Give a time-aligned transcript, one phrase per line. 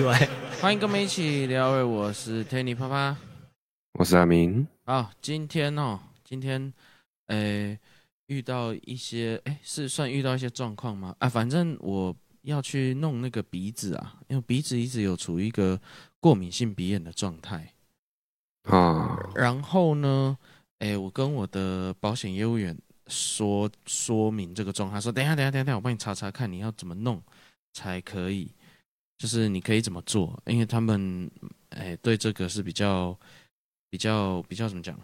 [0.00, 0.16] 意外。
[0.62, 3.14] 欢迎跟我们一起聊，我是 Tanny 啪啪，
[3.92, 4.66] 我是阿明。
[4.86, 6.72] 好，今天哦，今天，
[7.26, 7.78] 诶，
[8.26, 11.14] 遇到一些，诶，是算遇到一些状况吗？
[11.18, 15.78] 啊，反正我要去弄那个鼻子啊，因为鼻子一直有处于一个
[16.18, 17.74] 过敏性鼻炎的状态
[18.62, 19.18] 啊。
[19.34, 20.38] 然后呢，
[20.78, 22.74] 诶，我跟我的保险业务员
[23.08, 27.22] 说说明这个状态，说等一下，等一下，等一下，我帮你查查看你要怎么弄
[27.74, 28.50] 才可以。
[29.20, 30.42] 就是你可以怎么做？
[30.46, 31.30] 因为他们
[31.68, 33.14] 哎，对这个是比较
[33.90, 34.96] 比较比较怎么讲？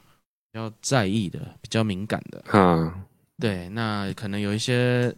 [0.51, 2.43] 比较在意的，比较敏感的。
[2.55, 2.91] 嗯，
[3.39, 5.15] 对，那可能有一些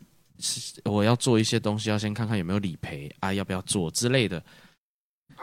[0.83, 4.43] 我要做一些东西，要先看看有没有理赔啊，要不要做之类的。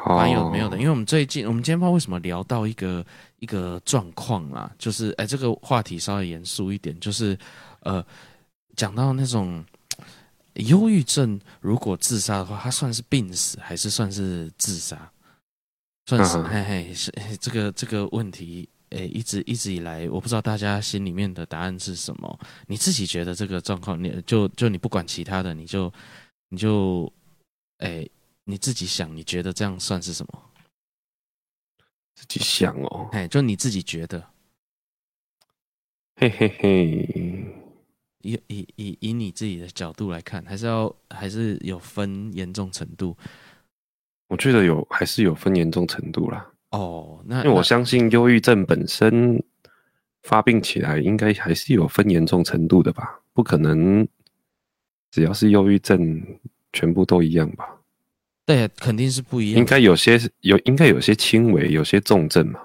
[0.06, 0.78] 蛮有没有的？
[0.78, 3.06] 因为我们最近，我们今天不知道为什么聊到一个
[3.40, 7.40] 一个状况啦，就是哎，这个话题稍微严肃一点，就是
[7.84, 8.06] 呃，
[8.76, 9.64] 讲到那种。
[10.56, 15.12] 忧郁症如果自杀的话，它算是病死还是算是自杀？
[16.08, 22.40] 算是，嘿嘿，是这个这个问题，诶，一直一直以来，我不知道大家心里面的答案是什么。
[22.68, 25.92] 你自己觉得这个状况，你就就你不管其他的，你就
[26.50, 27.12] 你就，
[27.80, 28.10] 诶，
[28.44, 30.52] 你自己想，你觉得这样算是什么？
[32.14, 34.30] 自己想哦，哎，就你自己觉得，
[36.18, 37.65] 嘿嘿嘿。
[38.26, 43.16] 以以以以你自己的角度来看，还是要还是有分严重程度？
[44.28, 46.44] 我觉得有还是有分严重程度啦。
[46.72, 49.42] 哦，那因为我相信忧郁症本身
[50.24, 53.20] 发病起来，应该还是有分严重程度的吧？
[53.34, 54.06] 不可能
[55.12, 56.22] 只要是忧郁症
[56.74, 57.64] 全部都一样吧？
[58.48, 59.60] 对，肯定是不一样。
[59.60, 62.60] 应该有些有，应该有些轻微，有些重症嘛。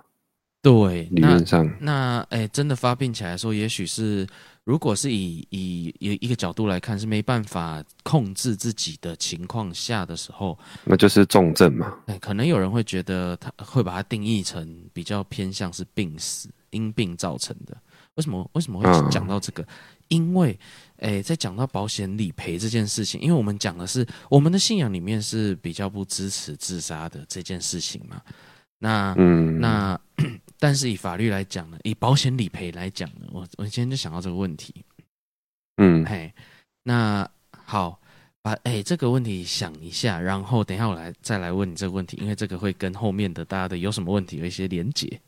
[0.62, 4.26] 对，理论上，那哎，真的发病起来说，也许是。
[4.70, 11.92] 如果是以以以一个角度来看，是没办法控制自己的情况下的时候，那就是重症嘛。
[12.06, 17.76] 哎，可能有人会觉得他会把它定义成比较偏向是病死，因病造成的。
[18.14, 19.62] 为什么为什么会讲到这个？
[19.64, 19.66] 嗯、
[20.06, 20.56] 因为
[20.98, 28.22] 哎，在讲到保险理赔这件事情，因为我们讲的是我们的信仰里面是比较不支持自杀的这件事情嘛。
[28.78, 30.00] 那嗯，那。
[30.60, 34.74] 但是以法律来讲呢，以保险理赔来讲呢，我我今天就想到这个问题，
[35.78, 36.30] 嗯，嘿，
[36.82, 37.28] 那
[37.64, 37.98] 好，
[38.42, 45.18] 把哎、欸、这个问题想一下，然后等一下我来再来问你这个问题，因为这个会跟后面的大家的有什么问题有一些连结，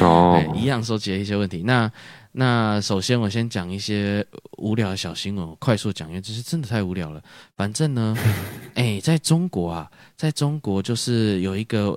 [0.00, 1.62] 哦， 一样收集了一些问题。
[1.62, 1.88] 那
[2.32, 4.26] 那首先我先讲一些
[4.58, 7.22] 无聊的小新闻，我快速讲，因为这是真的太无聊了。
[7.56, 8.16] 反正呢，
[8.74, 11.96] 哎、欸，在中国啊，在中国就是有一个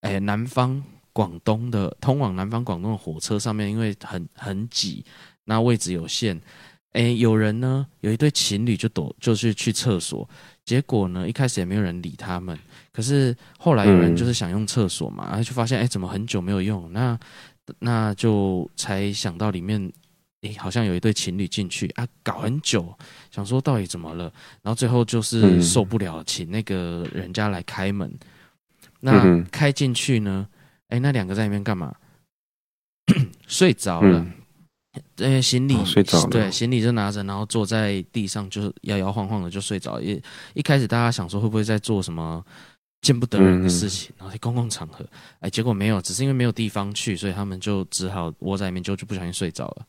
[0.00, 0.82] 哎、欸、南方。
[1.18, 5.04] 广东的通往南方广东的火车上面，因为很很挤，
[5.42, 6.40] 那位置有限，
[6.92, 10.30] 哎，有人呢，有一对情侣就躲，就是去厕所，
[10.64, 12.56] 结果呢，一开始也没有人理他们，
[12.92, 16.88] 可是后来有人就是想用厕所嘛，然后就发现，哎，怎么很久没有用？
[16.92, 17.18] 那
[17.80, 19.92] 那就才想到里面，
[20.42, 22.96] 哎，好像有一对情侣进去啊，搞很久，
[23.32, 24.32] 想说到底怎么了？
[24.62, 28.08] 然后最后就是受不了，请那个人家来开门，
[29.00, 30.46] 那开进去呢？
[30.88, 31.94] 哎，那两个在里面干嘛？
[33.46, 34.26] 睡着了。
[35.16, 36.28] 呃、嗯，行李、哦、睡着了。
[36.28, 40.00] 对，行李就拿着，然后坐在地上，就摇摇晃晃的就睡着。
[40.00, 40.20] 一
[40.54, 42.44] 一开始大家想说会不会在做什么
[43.02, 45.06] 见不得人的事情，嗯、然后在公共场合，
[45.40, 49.86] 哎，结果没有，只是因为没有地方去，所以他们就只好窝在里面，就就不小心睡着了。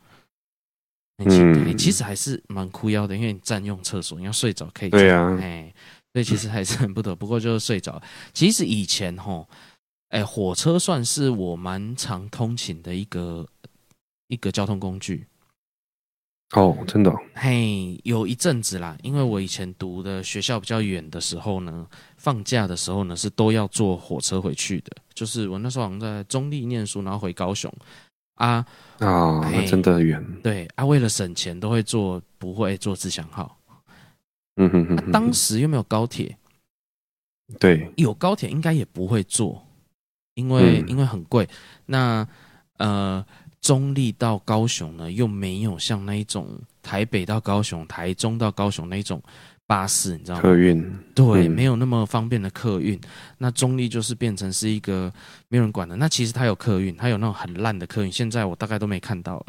[1.25, 4.89] 嗯，其实还是蛮哭腰的，因为你占用厕所，你要睡着可以。
[4.89, 5.73] 对啊，哎，
[6.13, 8.01] 所以其实还是很不得，不过就是睡着。
[8.33, 9.47] 其实以前吼。
[10.09, 13.47] 哎，火车算是我蛮常通勤的一个
[14.27, 15.25] 一个交通工具。
[16.53, 17.15] 哦，真的。
[17.35, 21.87] 嘿，有一阵子啦，因为我以前读的学校比较远的时候呢，
[22.17, 24.91] 放假的时候呢是都要坐火车回去的。
[25.13, 27.71] 就是我那时候好像在中立念书，然后回高雄
[28.33, 28.65] 啊。
[28.97, 30.25] 哦，那真的远。
[30.41, 33.55] 对啊，为了省钱，都会坐不会坐自强号。
[34.55, 35.09] 嗯哼哼，哼、啊。
[35.13, 36.35] 当时又没有高铁。
[37.59, 37.93] 对。
[37.95, 39.63] 有高铁应该也不会坐。
[40.39, 41.47] 因为因为很贵，
[41.85, 42.27] 那
[42.77, 43.23] 呃
[43.61, 46.47] 中立到高雄呢，又没有像那一种
[46.81, 49.21] 台北到高雄、台中到高雄那一种
[49.67, 50.41] 巴士，你知道吗？
[50.41, 50.81] 客运
[51.13, 52.99] 对、嗯，没有那么方便的客运。
[53.37, 55.13] 那中立就是变成是一个
[55.49, 55.95] 没有人管的。
[55.97, 59.45] 那其实它有客运，它有那种很烂的客运，现在我大概都没看到了。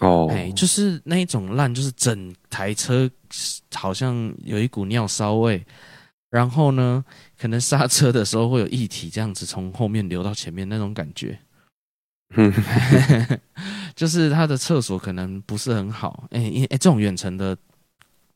[0.00, 3.10] 哦，哎，就是那一种烂，就是整台车
[3.74, 5.64] 好像有一股尿骚味。
[6.34, 7.04] 然后呢，
[7.38, 11.38] 可能刹车的时候会有液体这样子从后面流到前面那种感觉，
[12.34, 12.52] 嗯，
[13.94, 17.56] 就是他的厕所可能不是很好，哎，因为哎这种远程的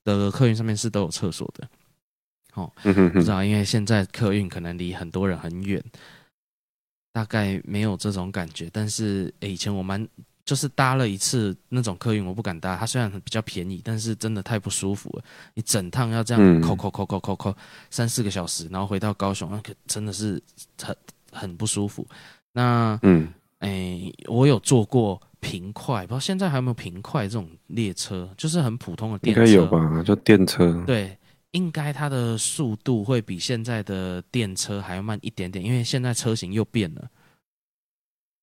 [0.05, 1.69] 的客运上面是都有厕所的，
[2.55, 5.83] 哦，不知道，因为现在客运可能离很多人很远，
[7.13, 8.71] 大概没有这种感觉。
[8.73, 10.07] 但是以前我蛮
[10.49, 12.75] 就是搭了一次那种客运，我不敢搭。
[12.75, 15.23] 它虽然比较便宜，但是真的太不舒服了。
[15.53, 17.55] 你整趟要这样扣扣扣扣扣扣
[17.91, 20.43] 三四个小时，然后回到高雄，那可真的是
[20.83, 20.97] 很
[21.31, 22.07] 很不舒服。
[22.51, 23.29] 那嗯，
[23.59, 30.03] 哎，我有坐过平快，不知道现在还有没有平快这种列车，就是很普通的电车，应该有吧？
[30.03, 30.83] 就电车。
[30.87, 31.15] 对，
[31.51, 37.07] 应该它的速度会比现在的电车还要慢一点点，因为现在车型又变了。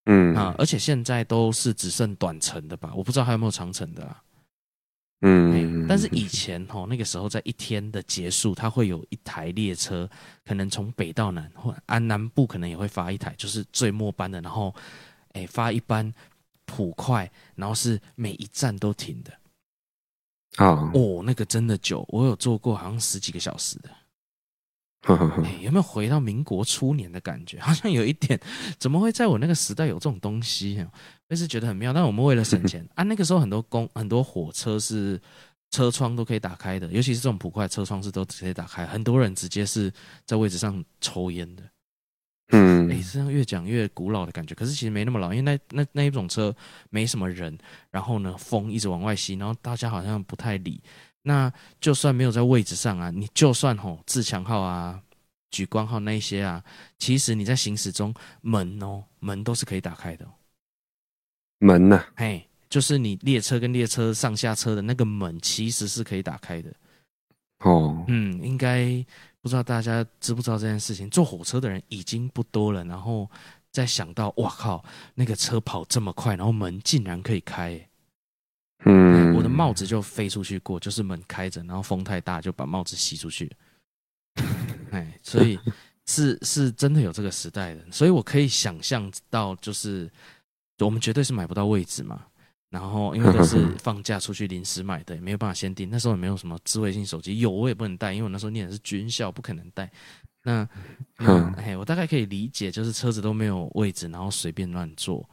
[0.05, 2.93] 嗯啊，而且现在都是只剩短程的吧？
[2.95, 4.21] 我不知道还有没有长程的啦。
[5.21, 10.07] 嗯，但是以前哦那个时候在一天的结束，它会有一台列车，
[10.45, 14.75] 可能从北到南或安南部可能也会发一台，就是最末班的，然后
[15.31, 16.13] 哎发一班
[16.65, 19.31] 普快，然后是每一站都停的。
[20.57, 23.89] 啊哦，那个真的久，我有坐过，好像十几个小时的。
[25.05, 27.59] 欸、 有没有回到民国初年的感觉？
[27.63, 28.39] 好像有一点，
[28.79, 30.85] 怎么会在我那个时代有这种东西？
[31.27, 31.93] 但是觉得很妙。
[31.93, 35.19] 但我们为了省钱 啊，那个时候很多公很多火车是
[35.71, 39.91] 车窗都可以打开的，尤其是这种普快车窗是都直接打开，很多人直接是
[40.25, 41.63] 在位置上抽烟的。
[42.49, 44.53] 嗯，哎、欸，这样越讲越古老的感觉。
[44.53, 46.55] 可是其实没那么老，因为那那那一种车
[46.91, 47.57] 没什么人，
[47.89, 50.79] 然后呢风一直往外吸，然后大家好像不太理。
[51.27, 51.51] 那
[51.81, 55.01] 就算没有在位置上啊，你就算吼自强号啊、
[55.49, 56.63] 莒光号那一些啊，
[56.99, 60.27] 其实你在行驶中门哦门都是可以打开的。
[61.57, 66.71] 门呐、啊，嘿，就是你列车跟列车上下车的那个门，其实是可以打开的。
[67.59, 69.03] 哦，嗯，应该
[69.41, 71.09] 不知道大家知不知道这件事情？
[71.09, 73.27] 坐火车的人已经不多了，然后
[73.71, 74.85] 再想到，哇靠，
[75.15, 77.89] 那个车跑这么快，然后门竟然可以开。
[78.87, 83.49] 嗯，帽子就飞出去过，就是门开着，然后风太大就把帽子吸出去。
[84.91, 85.57] 哎，所以
[86.05, 90.11] 是是真的有这个时代的，所以我可以想象到，就是
[90.79, 92.25] 我们绝对是买不到位置嘛。
[92.71, 95.89] 然后因为都是放假出去临时买的，也没有办法先订。
[95.89, 99.89] 那时候也没有什么智慧型手机，有我也不能带，因为我那时候念的是军校，不可能带。
[100.43, 100.67] 那
[101.19, 105.27] 嗯，哎，我大概可以理解，就是车子都没有位置，然后随便乱坐。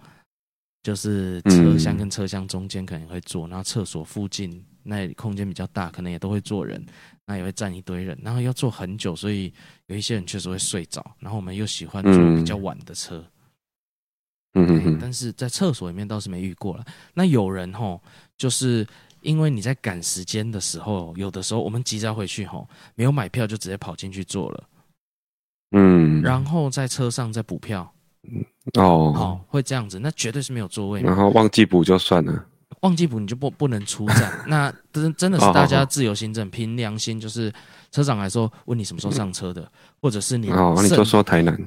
[0.83, 6.85] 就是车厢跟车厢中间可能会坐，然后厕所附近那里空间比较大，可能也都会坐人，
[7.25, 9.53] 那也会站一堆人，然后要坐很久，所以
[9.87, 11.05] 有一些人确实会睡着。
[11.21, 13.25] 然后我们又喜欢坐比较晚的车，
[14.55, 16.85] 嗯嗯，但是在厕所里面倒是没遇过了。
[17.15, 18.01] 那有人吼，
[18.37, 18.85] 就是
[19.21, 24.69] 因为你在赶时间的时候，有的时候我们急着回去吼，没有买票就直接跑进去坐了，
[25.77, 27.95] 嗯，然后在车上再补票。
[28.79, 31.03] 哦，好、哦，会这样子，那绝对是没有座位。
[31.03, 32.47] 然后忘记补就算了，
[32.81, 34.33] 忘记补你就不不能出站。
[34.47, 37.53] 那 真真的是大家自由行政，凭良心，就是
[37.91, 39.71] 车长来说问你什么时候上车的，
[40.01, 41.59] 或者是你哦，你就说台南，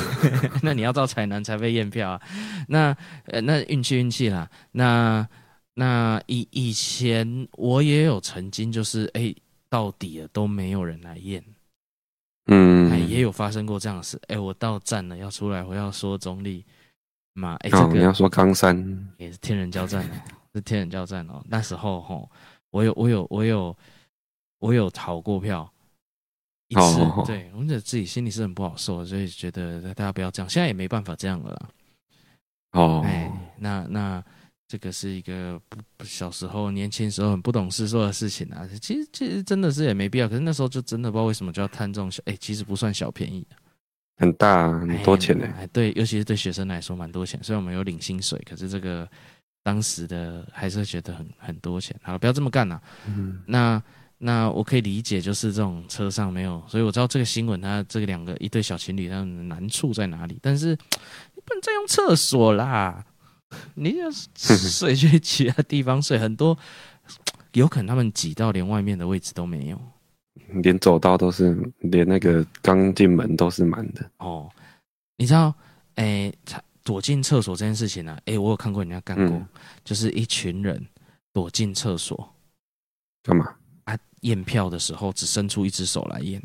[0.62, 2.20] 那你要到台南才被验票啊。
[2.68, 2.94] 那
[3.26, 4.48] 呃，那运气运气啦。
[4.72, 5.26] 那
[5.74, 9.36] 那以以前我也有曾经就是哎、欸，
[9.70, 11.42] 到底了都没有人来验。
[12.46, 14.20] 嗯，哎，也有发生过这样的事。
[14.28, 16.64] 哎，我到站了，要出来，我要说中立
[17.34, 17.56] 嘛。
[17.60, 18.76] 哎，这个你要说冈山
[19.18, 20.04] 也是天人交战，
[20.54, 21.42] 是天人交战哦。
[21.48, 22.30] 那时候吼，
[22.70, 23.76] 我有，我有，我有，
[24.60, 25.70] 我有逃过票
[26.68, 26.80] 一次。
[27.26, 30.48] 对，我觉得自己心里是很不好受，所以觉得大家不要这样。
[30.48, 31.68] 现在也没办法这样了啦。
[32.72, 34.24] 哦，哎，那那。
[34.68, 35.60] 这个是一个
[35.96, 38.68] 不小时候、年轻时候很不懂事做的事情啊。
[38.82, 40.28] 其实，其实真的是也没必要。
[40.28, 43.46] 可是那时候就真的不知道为什么就要贪这种小，哎，其实不算小便宜，
[44.16, 45.46] 很大很多钱呢。
[45.56, 47.38] 哎，对，尤其是对学生来说蛮多钱。
[47.44, 49.08] 虽然我们有领薪水，可是这个
[49.62, 51.96] 当时的还是觉得很很多钱。
[52.02, 52.82] 好了，不要这么干了。
[53.06, 53.80] 嗯，那
[54.18, 60.40] 那我可以理解，就是这种车上没有，所以我知道这个新闻，它这个两个一对小情侣，它的难处在哪里。
[60.42, 63.04] 但是你 不能再用厕所啦。
[63.74, 66.56] 你要睡去其他地方睡，很多
[67.52, 69.80] 有可能他们挤到连外面的位置都没有，
[70.62, 74.10] 连走道都是，连那个刚进门都是满的。
[74.18, 74.50] 哦，
[75.16, 75.54] 你知道，
[75.94, 76.38] 哎、欸，
[76.82, 78.18] 躲进厕所这件事情呢、啊？
[78.26, 79.48] 哎、欸，我有看过人家干过，嗯、
[79.84, 80.84] 就是一群人
[81.32, 82.34] 躲进厕所
[83.22, 83.54] 干嘛？
[83.84, 86.42] 啊，验票的时候只伸出一只手来验。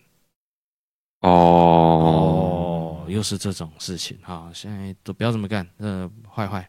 [1.21, 4.49] 哦哦，又是这种事情哈！
[4.53, 6.67] 现在都不要这么干，呃，坏坏。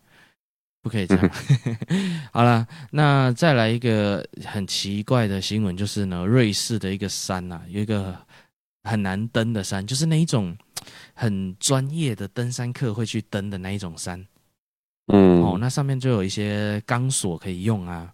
[0.82, 1.30] 不可以这样。
[2.32, 8.14] 好了，那再来一个很奇怪的新闻，就是呢，瑞士的一个山呐、啊，有一个
[8.82, 10.56] 很难登的山，就是那一种
[11.14, 14.26] 很专业的登山客会去登的那一种山。
[15.06, 18.12] 嗯，哦，那上面就有一些钢索可以用啊。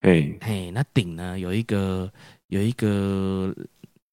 [0.00, 2.08] 嘿，嘿，那顶呢有一个
[2.46, 3.52] 有一个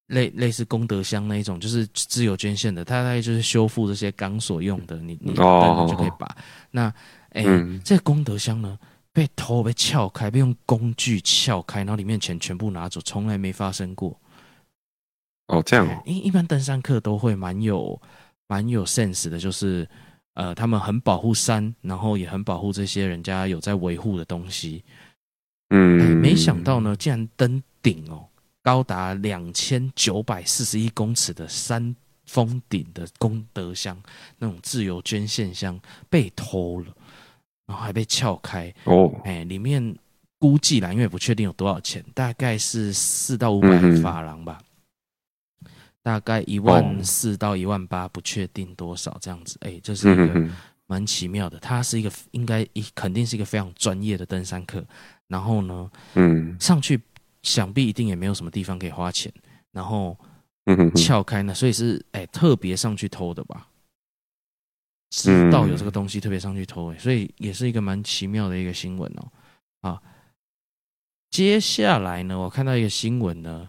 [0.08, 6.26] 类类似功德箱那一种，就是自由捐献的，它大概就是修复这些钢索用的，你你就可以把。
[6.26, 6.36] 哦、
[6.76, 6.92] 那
[7.30, 8.78] 哎，欸嗯、这个功德箱呢，
[9.12, 14.20] 被偷被撬开，被用工具撬开，然后里面钱全部拿走，从来没发生过。
[15.48, 16.02] 哦，这样哦。
[16.04, 17.98] 一一般登山客都会蛮有
[18.46, 19.88] 蛮有 sense 的，就是
[20.34, 24.84] 呃，他们很保护山，然后也很保护这些人家有在维护的东西。
[25.70, 28.28] 嗯、欸，没想到呢，竟然登顶哦，
[28.62, 33.96] 高达两千九百四十一公尺的山峰顶的功德箱，
[34.38, 35.80] 那种自由捐献箱
[36.10, 36.86] 被偷了，
[37.66, 39.96] 然后还被撬开哦，哎、欸，里面
[40.38, 44.58] 估计啦，因为不确定有多少钱，大概是四到五百法郎吧。
[44.60, 44.64] 嗯
[46.06, 49.58] 大概一万四到一万八，不确定多少这样子。
[49.62, 50.48] 哎、欸，这是一个
[50.86, 51.58] 蛮奇妙的。
[51.58, 54.84] 他是一个应该一肯定是一个非常专业的登山客。
[55.26, 57.00] 然后呢，嗯，上去
[57.42, 59.32] 想必一定也没有什么地方可以花钱。
[59.72, 60.16] 然后，
[60.94, 63.68] 撬开呢，所以是哎、欸、特别上去偷的吧？
[65.10, 69.32] 知道有这个东西特别上去偷，哎，所以也是一个蛮奇妙的一个新闻哦。
[69.82, 70.02] 啊，
[71.30, 73.68] 接下来呢，我看到一个新闻呢。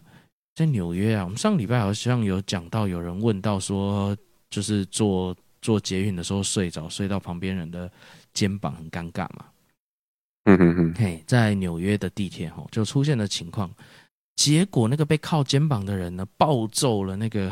[0.56, 4.18] 在纽约啊，我们上个礼拜好像有讲到，有人问到说，
[4.50, 7.88] 就是坐坐捷运的时候睡着，睡到旁边人的
[8.34, 9.46] 肩膀，很尴尬嘛。
[10.46, 10.94] 嗯嗯嗯。
[10.96, 13.72] 嘿，在纽约的地铁吼，就出现的情况，
[14.38, 17.52] 结果那个被靠肩膀的人呢，暴揍了那个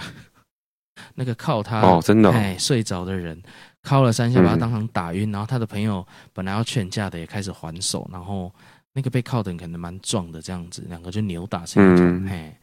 [1.15, 3.41] 那个靠他哦，真的哎睡着的人，
[3.83, 5.29] 敲了三下，把他当场打晕。
[5.31, 8.07] 然后他的朋友本来要劝架的，也开始还手。
[8.09, 8.49] 然后
[8.93, 12.23] 那个被靠的人可能蛮壮的，这样子，两个就扭打成一团。
[12.29, 12.55] 嘿。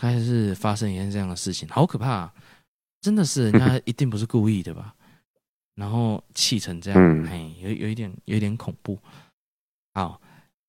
[0.00, 2.32] 他还是发生一件这样的事情，好可怕啊！
[3.00, 4.94] 真的是 人家一定不是故意的吧？
[5.74, 8.96] 然后气成这样，嘿，有有一点有一点恐怖。
[9.94, 10.20] 好，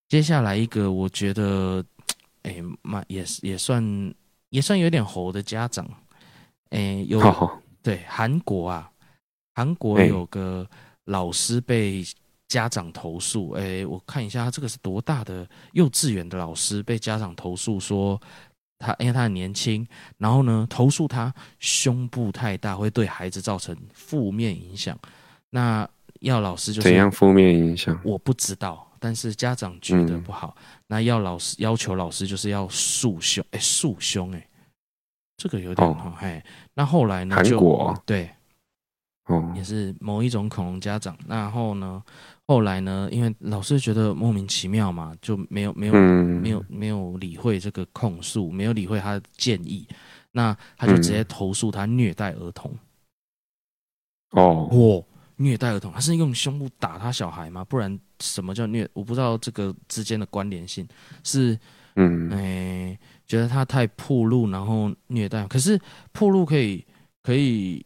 [0.07, 1.85] 接下来一个我觉得，
[2.49, 4.13] 哎，蛮也是也算
[4.49, 5.87] 也算有点猴的家长，
[6.71, 7.21] 哎，有
[7.83, 8.91] 对韩国啊，
[9.55, 10.67] 韩国有个
[11.05, 12.03] 老师被
[12.47, 18.19] 家长投诉，哎，我看一下他这个是多大的幼稚园的老师被家长投诉说。
[18.81, 19.85] 他因为他很年轻，
[20.19, 24.97] 然后呢，投诉他胸部太大会对孩子造成负面影响。
[25.49, 25.85] 那
[26.21, 27.99] 要老师就是怎样负面影响？
[28.05, 30.55] 我不知道，但是家长觉得不好。
[30.57, 34.47] 嗯、那要老师要求老师就是要束胸，哎，束胸，哎，
[35.37, 36.43] 这个有点好，哎、哦。
[36.73, 37.41] 那后来呢？
[37.43, 38.29] 就对，
[39.25, 41.17] 哦，也是某一种恐龙家长。
[41.27, 42.03] 然后呢？
[42.45, 43.07] 后来呢？
[43.11, 49.87] 因为老师觉得莫名其妙嘛，就没有没有、嗯、没有没有理会这个控诉，没有理会他的建议，
[50.31, 52.71] 那他就直接投诉他虐待儿童。
[54.31, 55.05] 哦，哦，
[55.39, 57.63] 虐待儿童，他是用胸部打他小孩吗？
[57.63, 58.87] 不然什么叫虐？
[58.93, 60.87] 我不知道这个之间的关联性
[61.23, 61.57] 是，
[61.95, 65.47] 嗯，哎，觉得他太暴露，然后虐待。
[65.47, 65.79] 可是
[66.11, 66.85] 暴露可以
[67.23, 67.85] 可以。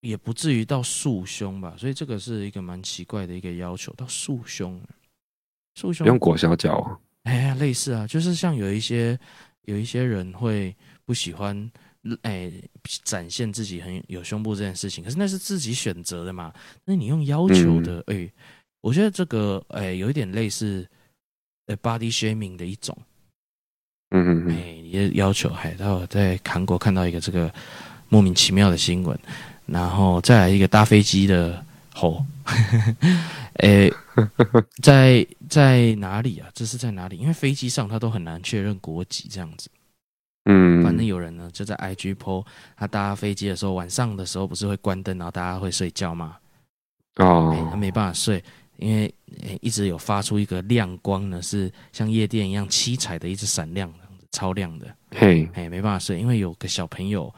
[0.00, 3.92] 也不至于到束胸吧，所以这个是一个蛮奇怪的一个要求。
[3.94, 4.80] 到束胸，
[5.74, 6.96] 束胸用裹小脚啊？
[7.24, 9.18] 哎呀，类似啊，就是像有一些
[9.62, 11.68] 有一些人会不喜欢
[12.22, 12.50] 哎
[13.04, 16.52] 展现自己很有胸部这件事情，可是那是自己选择的嘛。
[16.84, 18.30] 那你用要求的，哎、嗯，
[18.80, 20.88] 我觉得这个哎有一点类似
[21.66, 22.96] 呃 body shaming 的一种。
[24.10, 25.50] 嗯嗯嗯，哎，也要求。
[25.50, 27.52] 还有在韩国看到一个这个
[28.08, 29.18] 莫名其妙的新闻。
[29.66, 31.62] 然后再来一个搭飞机的
[31.92, 32.24] 猴，
[33.56, 33.92] 诶，
[34.82, 36.48] 在在哪里啊？
[36.54, 37.18] 这是在哪里？
[37.18, 39.68] 因为飞机上他都很难确认国籍，这样子。
[40.48, 42.44] 嗯，反正有人呢就在 IG po，
[42.76, 46.36] 他搭飞机的时候，晚上的时候不是会关灯，然后大家会睡觉吗？
[47.16, 48.42] 哦，他没办法睡，
[48.78, 53.92] 因为诶一直有发出一个亮光呢，是像夜店一样七彩的，一直闪亮，
[54.32, 54.86] 超亮的。
[55.10, 57.32] 嘿，哎，没办法睡，因为有个小朋友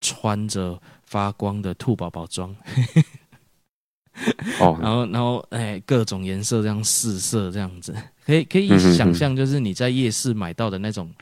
[0.00, 0.78] 穿着。
[1.10, 2.54] 发光的兔宝宝装，
[4.60, 7.92] 哦， 然后，然后，哎，各种颜色这样四色这样子，
[8.24, 11.12] 可以可以想象，就是你在夜市买到的那种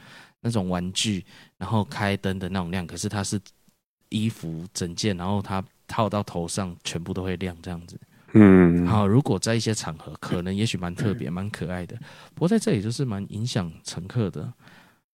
[0.41, 1.25] 那种玩具，
[1.57, 3.41] 然后开灯的那种亮，可是它是
[4.09, 7.99] 衣服整件，然后它套到头上，全部都会亮这样子。
[8.35, 11.97] 嗯，好，如果在一些场合，可能也许蛮特别、 蛮可爱的，
[12.35, 14.53] 不过在这里就是蛮影响乘客的。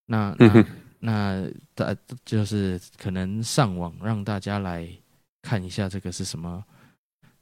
[0.06, 0.64] 那那。
[1.06, 4.88] 那大就是可能上网让大家来
[5.42, 6.64] 看一下这个是什么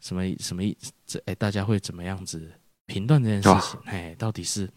[0.00, 0.90] 什么什么意思？
[1.06, 2.50] 这哎，大家会怎么样子
[2.86, 3.78] 评断这件事情？
[3.84, 4.68] 哎、哦，到底是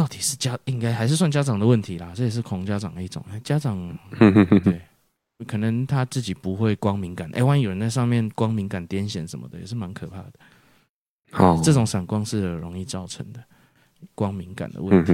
[0.00, 2.10] 到底是家应该还是算家长的问题啦？
[2.16, 3.22] 这也是恐家长的一种。
[3.44, 3.76] 家长
[4.18, 4.80] 对，
[5.46, 7.28] 可能他自己不会光敏感。
[7.34, 10.32] 哎，万一有人在上面光敏感癫痫什么的，也是蛮可怕的。
[11.32, 13.44] 好，这种闪光是容易造成的
[14.14, 15.12] 光敏感的问题。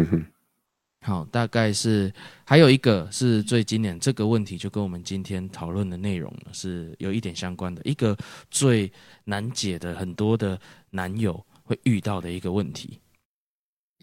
[1.01, 2.13] 好，大概是
[2.45, 8.17] 还有一个是最经典，这个问题就跟我们今天讨论的内容呢是有一点相关的，一个
[8.53, 8.89] 最
[9.25, 10.57] 难解的，很多的
[10.91, 13.01] 男友会遇到的一个问题。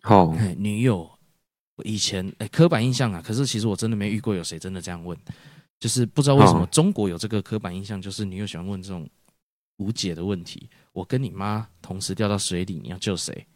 [0.06, 1.10] 好、oh.，女友
[1.86, 5.18] 以前哎，刻板印象啊，可是其实我真的没遇过有谁真的这样问，
[5.80, 9.10] 就是不知道为什么中国有这个刻板印象，就是女友喜欢问这种
[9.78, 10.70] 无解的问题。
[10.92, 13.48] 我跟你妈同时掉到水里，你要救谁？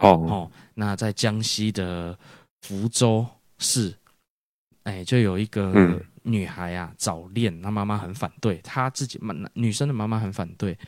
[0.00, 0.30] 哦、oh.
[0.30, 2.18] 哦，那在江西的
[2.60, 3.94] 福州市，
[4.82, 10.78] 哎，就有一个女孩啊，早恋，她妈妈很反对，她自己妈女生的妈妈很反对，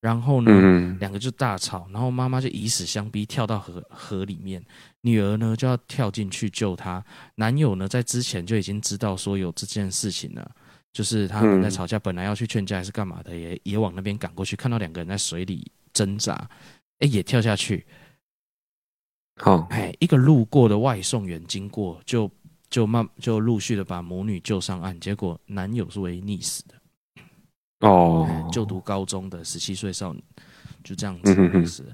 [0.00, 4.64] 然后呢，嗯、两个就大吵，然后妈妈就以死相逼，跳到河河里面，
[5.02, 7.04] 女儿呢就要跳进去救她，
[7.34, 10.50] 男友呢在之前就已经知道说有这件事情了，
[10.90, 16.48] 就是他们在吵架，本来要去劝架还是干嘛的，也也往那边赶过去，看到两个人在水里挣扎，
[17.00, 17.84] 哎，也跳下去。
[19.36, 22.30] 好，哎，一个路过的外送员经过，就
[22.70, 26.79] 就慢就陆续的把母女救上岸，结果男友是唯一溺死的。
[27.80, 30.22] 哦，就读高中的十七岁少女
[30.82, 31.84] 就这样子溺死。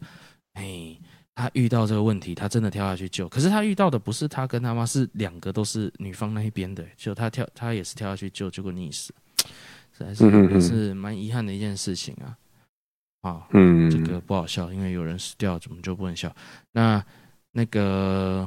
[0.53, 0.97] 哎，
[1.35, 9.15] 他遇到这个问题，他真的跳下去救，可是他遇到的不是他跟他妈，是两个都是女方那一边的，就他跳，他也是跳下去救，结果溺死，
[9.97, 12.37] 实在是也是蛮遗憾的一件事情啊。
[13.23, 16.35] 啊，嗯，这个不好笑，因为有人死掉，怎么就不能笑？
[16.73, 17.05] 那。
[17.59, 18.47] 那个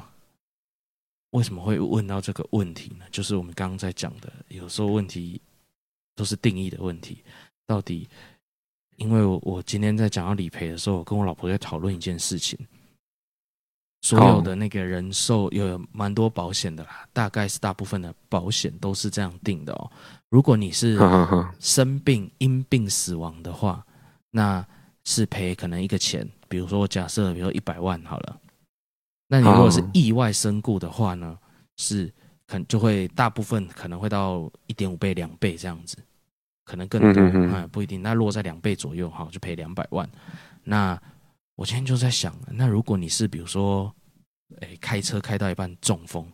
[1.32, 3.06] 为什么会问到这个问题呢？
[3.10, 5.42] 就是我们刚刚在讲的，有时候问题
[6.20, 7.24] 都是定义的问题。
[7.66, 8.10] 到底，
[8.98, 12.60] 因为我我今天在讲到理赔的时候，我跟我老婆在讨论一件事情。
[14.02, 19.92] 所有的那个人寿有蛮多保险的啦，大概是大部分的保险都是这样定的哦。
[20.30, 20.98] 如果你是
[21.60, 23.86] 生病因病死亡的话，
[24.32, 24.66] 那
[25.06, 28.42] 是赔可能一个钱，比如说我假设，比如说一百万好了。
[29.28, 31.38] 那你如果是意外身故的话呢，
[31.78, 32.08] 是
[32.48, 35.98] 可能就会大部分可能会到一点五倍、两倍这样子，
[36.70, 37.22] 可能更多
[37.56, 38.02] 啊，不一定。
[38.04, 40.08] 那落在两倍左右，哈，就赔两百万。
[40.64, 41.02] 那
[41.56, 43.92] 我今天就在想，那如果你是比如说，
[44.62, 46.26] 哎，开车开到一半中风，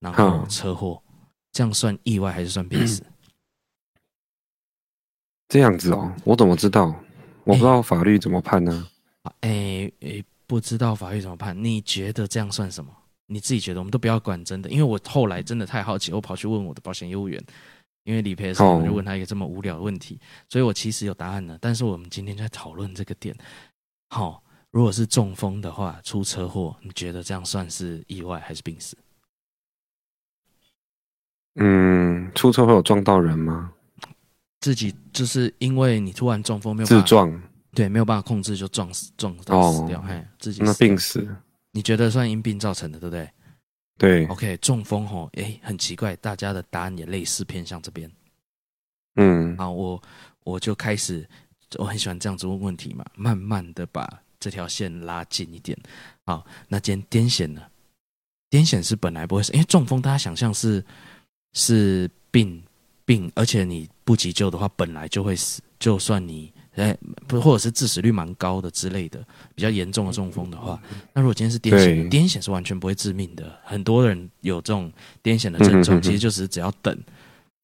[0.00, 1.02] 然后车祸，
[1.52, 3.04] 这样算意外还是算病死？
[5.48, 6.94] 这样子哦，我怎么知道？
[7.44, 8.88] 我不知道法律怎么判呢？
[9.40, 10.24] 哎哎。
[10.48, 11.60] 不知道法律怎么判？
[11.60, 12.88] 你觉得这样算什么？
[13.26, 13.80] 你自己觉得？
[13.80, 17.44] 我们都不要管真的，因为我后来真的太好奇，我跑去问我的保险业务员，
[18.06, 21.58] 因为理赔的时候我就问他一个这么无聊的问题，所以我其实有答案的。
[21.60, 23.36] 但是我们今天在讨论这个点，
[24.10, 28.96] 好，如果是中风的话，出车祸，你觉得这样算是意外还是病死？
[31.56, 33.72] 嗯，出车祸有撞到人吗？
[34.60, 37.42] 自己就是因为你突然中风没有自撞。
[37.72, 41.36] 对，没有办法控制就撞死，撞到死掉，嘿，自己死那病死，
[41.72, 43.28] 你觉得算因病造成的，对不对？
[43.98, 48.10] 对，OK，中风吼，哎，很奇怪，大家的答案也类似偏向这边。
[49.14, 50.02] 嗯，好，我
[50.44, 51.26] 我就开始，
[51.78, 54.06] 我很喜欢这样子问问题嘛，慢慢的把
[54.38, 55.76] 这条线拉近一点。
[56.24, 57.62] 好，那今天癫痫呢？
[58.50, 60.84] 癫痫是本来不会死，因为中风大家想象是
[61.54, 62.62] 是病
[63.04, 66.52] 病，而且你不急救的话，本来就会死，就算你。
[66.76, 66.94] 哎，
[67.26, 69.18] 不，或者是致死率蛮高的之类的，
[69.54, 70.78] 比较严重的中风的话，
[71.14, 73.58] 那如果今天是癫痫，癫痫是完全不会致命的。
[73.64, 76.94] 很多人有这种癫痫的症状，其实就是只要等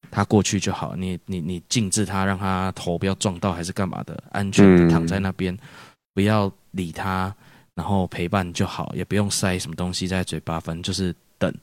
[0.09, 0.95] 他过去就好。
[0.95, 5.55] 你你你静置他，让他头不要撞到，还是干嘛的，安全的躺在那边，
[6.15, 7.31] 不要理他，
[7.75, 11.53] 然后陪伴就好，也不用塞什么东西在嘴巴，反正就是等。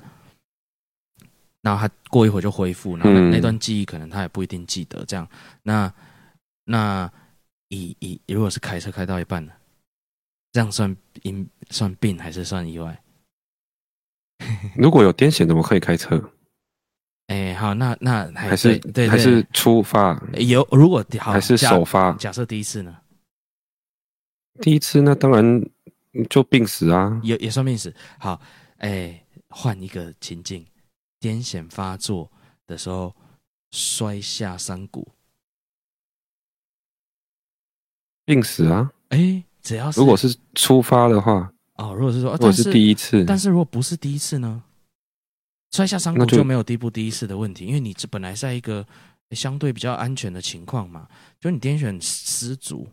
[1.63, 5.05] 那他过一会儿就恢复，然后那段记忆可能他也不一定记得。
[5.05, 5.27] 这样，
[5.65, 5.93] 那
[6.65, 7.11] 那。
[7.71, 9.53] 以以如果是开车开到一半呢，
[10.53, 13.03] 这样算因算病还是算意外？
[14.77, 16.17] 如果有癫痫，怎么可以开车？
[17.29, 20.21] 哎、欸，好，那那还，还是还是初发？
[20.35, 22.13] 有如果好还是首发？
[22.15, 22.97] 假设第一次呢？
[24.61, 25.63] 第一次那当然
[26.29, 27.95] 就病死啊，也也算病死。
[28.19, 28.41] 好，
[28.79, 30.67] 哎、欸，换一个情境，
[31.21, 32.31] 癫痫发作
[32.67, 33.15] 的时候
[33.71, 35.07] 摔下山谷。
[38.31, 38.89] 病死啊！
[39.09, 44.63] 哎、欸，只要是如果是出发的话，哦，如果是说，如果是第一次，但是如果不是第一次呢？
[45.73, 48.87] 摔下山谷就没有第一步第一次的问题，因为你这本来在一个
[49.33, 51.09] 相对比较安全的情况嘛，
[51.41, 52.87] 就你癫痫失足，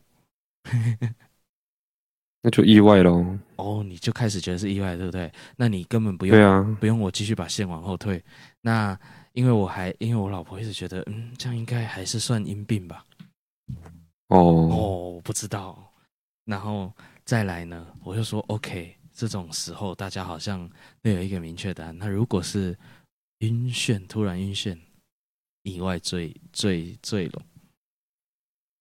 [2.42, 3.38] 那就意外喽。
[3.58, 5.32] 哦，你就开始觉得是意外，对不对？
[5.56, 8.24] 那你根本不用，对啊，不用我继续把线往后退。
[8.62, 9.00] 那
[9.34, 13.06] 因为我还因为我老婆一直觉得，嗯，这样应该还是算因病吧。
[14.28, 15.92] 哦哦，我不知道，
[16.46, 16.92] 然后
[17.26, 20.70] 再来呢，我就说 OK，这种时候大家好像
[21.02, 21.98] 都有一个明确答案。
[21.98, 22.78] 那如果是
[23.40, 24.78] 晕眩，突然晕眩，
[25.64, 27.42] 意外坠坠坠楼，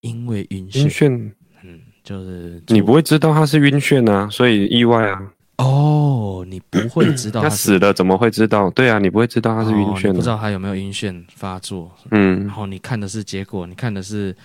[0.00, 1.32] 因为晕眩，晕眩，
[1.62, 5.32] 嗯，就是你不会知道他是晕眩啊，所以意外啊。
[5.58, 8.68] 哦，你不会知道他，他死了，怎么会知道？
[8.72, 11.90] 对啊，你不会知道他是晕眩，啊哦，不知道他有没有晕眩发作。
[12.10, 14.36] 嗯，然后你看的是结果，你看的是，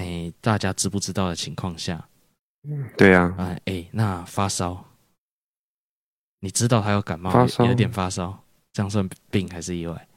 [0.00, 2.08] 哎，大家知不知道的情况下。
[2.96, 4.84] 对啊，哎哎，那发烧，
[6.40, 10.08] 你知道他有感冒，发烧有点发烧，这样算病还是意外？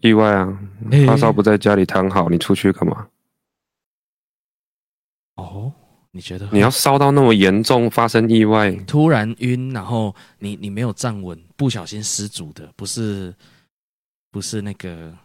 [0.00, 0.60] 意外啊，
[1.06, 3.08] 发烧不在家里躺好，你出去干嘛？
[5.36, 5.72] 哦。
[6.12, 13.32] 你觉得你要烧到那么严重，发生意外，突然晕，然后你你没有站稳，不小心失足的，不是
[14.32, 15.16] 不是那个，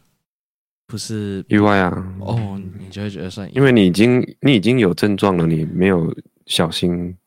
[0.88, 1.90] 不是意外啊？
[2.20, 7.18] 哦，你就会觉得算，因为你已经你已经有症状了，你没有小心。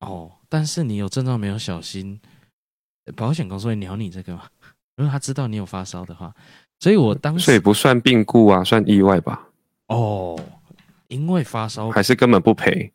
[0.00, 2.20] 哦，但是你有症状没有小心，
[3.16, 4.42] 保险公司会鸟你这个吗？
[4.96, 6.34] 因为他知道你有发烧的话，
[6.78, 9.48] 所以我当时所以不算病故啊，算意外吧？
[9.88, 10.38] 哦。
[11.08, 12.90] 因为发烧还是根本不赔？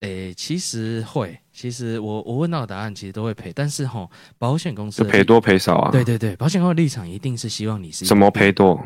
[0.00, 4.08] 诶，其实会，其实我我问到的答案其实都会赔，但是吼，
[4.38, 5.90] 保险公司赔多赔少啊？
[5.90, 8.80] 对对对，保险公司的立场一定是希望你是什么赔多？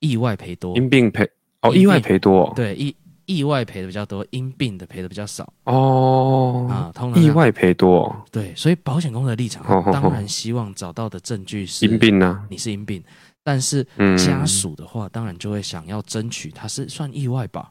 [0.00, 1.28] 意外赔多，因病赔
[1.60, 13.02] 哦，意外赔多，对意意外赔的比较多，因病的赔的比较少哦啊，通常意外赔多，对，所以保险公司的立场当然希望找到的证据是因病呢，你是因病。
[13.44, 13.82] 但是
[14.18, 17.70] 家属的话，当然就会想要争取，他是算意外吧？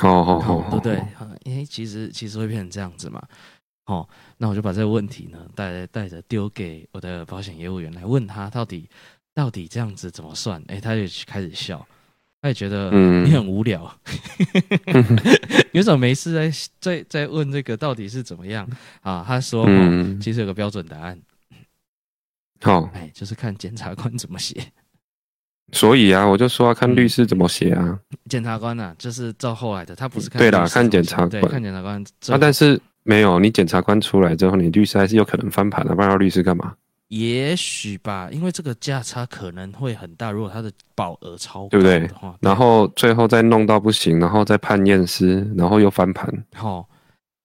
[0.00, 1.04] 哦哦哦，对不对？
[1.44, 3.22] 因为其实其实会变成这样子嘛。
[3.86, 8.88] 哦，那我就把这个问题呢带带着丢给我的保险业务员来问他，到底
[9.34, 10.62] 到底这样子怎么算？
[10.68, 11.86] 哎，他就开始笑，
[12.40, 13.94] 他也觉得你很无聊，
[14.86, 15.04] 嗯、
[15.72, 18.66] 有种没事在在在问这个到底是怎么样
[19.02, 19.22] 啊？
[19.26, 21.20] 他说，嗯、其实有个标准答案。
[22.62, 24.72] 好，哎，就是看检察官怎么写。
[25.72, 27.98] 所以啊，我就说要看律师怎么写啊。
[28.28, 32.00] 检察官呐，就是照后来的，他不是看对啦，看检察官，看检察官。
[32.28, 36.74] 啊，但是没有，你检察官出来之后，你律师还是有可能翻盘的，不然要律师干嘛？
[37.08, 42.08] 也许吧，因为这个价差可能会很大，如果他的保额超高，对不对？
[42.40, 46.32] 然后最后再弄到不行，然后再判验尸，然后又翻盘。
[46.54, 46.88] 好，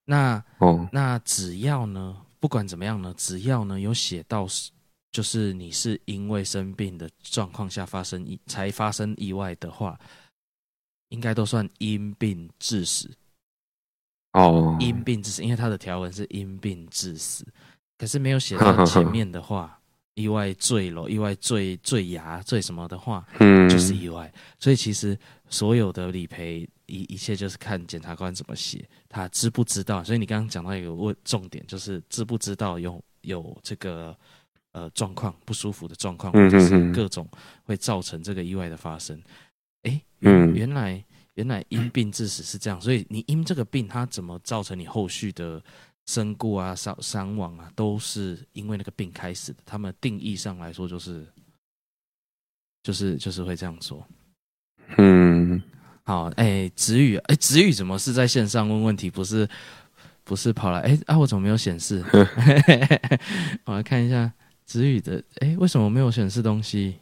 [0.06, 4.70] 那哦，那只要呢，不管怎么样呢，只要呢有写到是。
[5.12, 10.00] 就是你是因为生病的状况下发生意才发生意外的话，
[11.10, 13.10] 应该都算因病致死。
[14.34, 17.44] 哦，因病致死，因为它的条文是因病致死，
[17.98, 19.82] 可是没有写到 前面的话，
[20.14, 24.32] 意外坠楼、意外坠坠崖、坠什么的话，嗯，就是意外。
[24.60, 25.18] 所以其实
[25.50, 30.04] 所有的理赔一一切就是看检察官怎么写，他知不知道。
[30.04, 34.16] 所以你刚刚讲到一个问重点，就是知不知道有有这个。
[34.72, 37.28] 呃，状况不舒服的状况，或者是各种
[37.64, 39.20] 会造成这个意外的发生。
[39.84, 41.04] 哎，嗯，原来
[41.34, 45.60] 原来因病致死是这样，所以你因这个病，它怎么造成你后续的
[46.06, 49.60] 身故啊、伤伤亡啊，都是因为那个病开始的。
[49.66, 51.26] 他们定义上来说，就是
[52.84, 54.06] 就是就是会这样说。
[54.98, 55.62] 嗯，
[56.04, 59.10] 好，哎，子宇，哎，子宇怎么是在线上问问题？
[59.10, 59.50] 不是
[60.24, 60.82] 不是跑来？
[60.82, 62.04] 哎啊，我怎么没有显示？
[63.66, 64.32] 我来看一下。
[64.70, 67.00] 子宇的哎，为什么没有显示东西？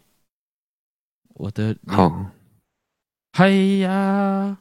[1.34, 2.32] 我的好，
[3.34, 4.58] 嗨呀，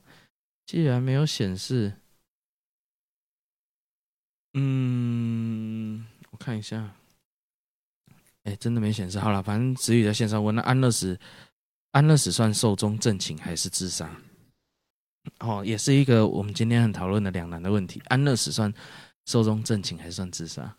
[0.66, 1.92] 既然没有显示，
[4.54, 6.96] 嗯，我看一下，
[8.42, 9.20] 哎，真的没显示。
[9.20, 11.16] 好了，反正子宇在线上问，那安乐死，
[11.92, 14.10] 安乐死算寿终正寝还是自杀？
[15.38, 18.02] 哦，也是一个我们今天很讨论的两难的问题。
[18.06, 18.74] 安乐死算
[19.26, 20.76] 寿终正寝还是算自杀？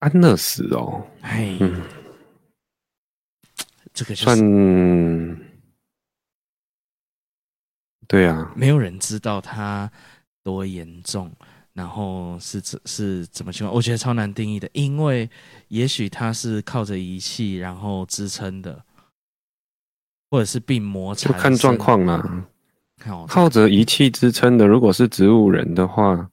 [0.00, 1.82] 安乐死哦，哎，嗯，
[3.92, 4.38] 这个、就是、算，
[8.06, 9.90] 对啊，没有人知道他
[10.44, 11.32] 多严重，
[11.72, 13.74] 然后是怎是怎么情况？
[13.74, 15.28] 我觉得超难定义的，因为
[15.66, 18.84] 也许他是靠着仪器然后支撑的，
[20.30, 22.46] 或者是病魔就看状况啦。
[23.00, 26.30] 靠靠着仪器支撑的，如果是植物人的话。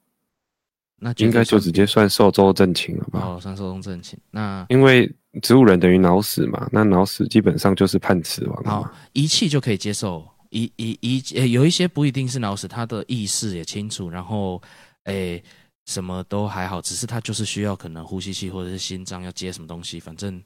[0.98, 3.20] 那应该就直接算寿终正寝了吧？
[3.20, 4.18] 哦，算寿终正寝。
[4.30, 8.64] 那因为植物人等于脑死嘛，那脑死基本上就是判死亡。
[8.64, 10.26] 好，仪器就可以接受。
[10.50, 14.62] 仪仪仪，有一些不一定是脑死，他的意识也清楚，然后
[15.04, 15.42] 诶，
[15.86, 20.42] 什么都还好，只是他就是需要可能呼吸器或者是心脏要接什么东西，反正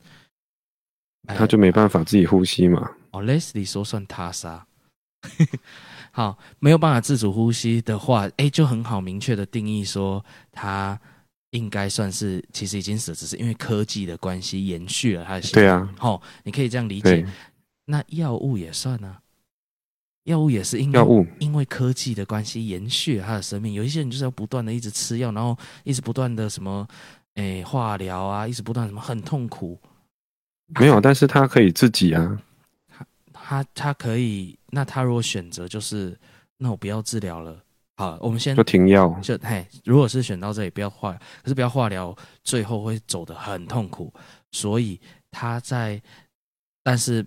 [1.28, 2.90] 他就没办法自己呼吸嘛。
[3.12, 4.66] 哦，Leslie 说算他杀。
[6.12, 10.98] 好，没有办法自主呼吸的话，哎，就很好明确的定义说，他
[11.50, 15.48] 应该算是其实已经死了，只是因为科技的关系延续了他的。
[15.52, 17.26] 对啊，好，你可以这样理解。
[17.86, 19.20] 那药物也算啊，
[20.24, 23.72] 药物也是因为药物因为科技的关系延续了他的生命。
[23.72, 26.86] 有一些人就是要不断的一直吃药，然后一直不断的什么，
[27.34, 29.78] 哎，化疗啊，一直不断什么很痛苦。
[30.78, 32.40] 没有，但是他可以自己啊。
[33.50, 36.16] 他他可以，那他如果选择就是，
[36.58, 37.60] 那我不要治疗了，
[37.96, 39.08] 好，我们先就停药。
[39.20, 44.14] 就嘿，如果是选到这里不要化，可是不要化疗，最后会走得很痛苦。
[44.52, 45.00] 所以
[45.32, 46.00] 他在，
[46.84, 47.26] 但是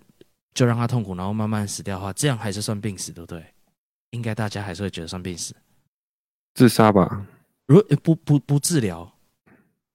[0.54, 3.44] 就让他痛苦，然后慢慢死掉的话，这样还是算病死，对不对？
[4.12, 5.54] 应该大家还是会觉得算病死，
[6.54, 7.26] 自杀吧？
[7.66, 9.12] 如不不不治疗，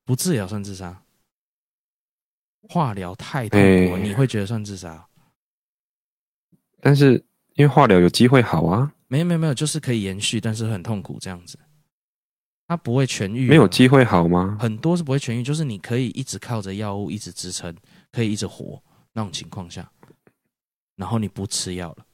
[0.06, 1.02] 不治疗算自杀。
[2.70, 5.04] 化疗太痛苦了，欸，你会觉得算自杀？
[6.82, 7.14] 但是
[7.56, 11.58] 因为化疗有机会好啊，没有没有没有，就是可以延续，但是很痛苦这样子。
[12.68, 14.58] 它不会痊愈，没有机会好吗？
[14.60, 17.76] 很多是不会痊愈，就是你可以一直靠着药物一直支撑，
[18.12, 18.82] 可以一直活
[19.14, 19.90] 那种情况下，
[20.96, 22.06] 然后你不吃药了，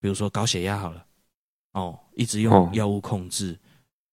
[0.00, 1.04] 比如说高血压好了，
[1.72, 3.58] 哦，一直用药物控制，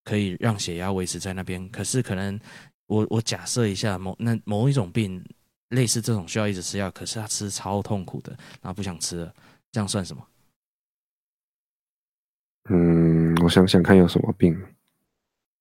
[0.03, 1.67] 可以让血压维持在那边。
[1.69, 2.39] 可是可能
[2.87, 5.23] 我我假设一下，某那某一种病。
[5.69, 9.31] 类似这种需要一直吃药，可是他吃超痛苦的，然后不想吃了，
[9.71, 10.25] 这样算什么？
[12.71, 14.55] 嗯，我想想看有什么病，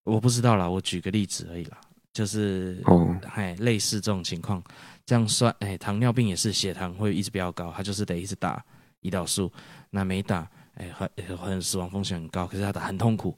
[0.05, 1.81] 我不知道啦，我举个例子而已啦，
[2.13, 4.63] 就是哦，哎，类似这种情况，
[5.07, 8.63] 这样算，哎，糖尿病也是血糖会一直比较高，他就是得一直打
[9.01, 9.51] 胰岛素，
[9.89, 13.35] 那没打，哎，很很死亡风险很高，可是他打很痛苦。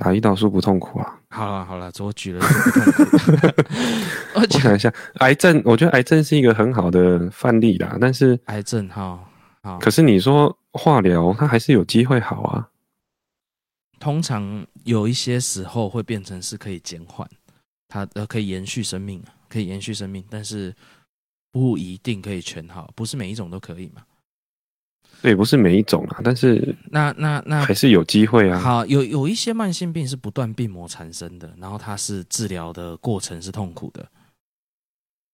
[0.00, 1.20] 打胰岛素不痛苦啊？
[1.28, 3.62] 好了好了，我举了不痛苦。
[4.40, 7.98] 我讲一下，癌症，我觉得癌症是一个很好的范例啦。
[8.00, 9.22] 但是癌症哈，
[9.62, 12.66] 好，可是你说化疗，它还是有机会好啊。
[13.98, 17.28] 通常有一些时候会变成是可以减缓，
[17.86, 20.74] 它呃可以延续生命，可以延续生命，但是
[21.52, 24.00] 不一定可以全好，不是每一种都可以嘛。
[25.22, 28.58] 对，不是每一种啊，但是那那那还是有机会啊。
[28.58, 34.06] 好，有有一些慢性病是不断病魔产生的，然后它是治疗的过程是痛苦的。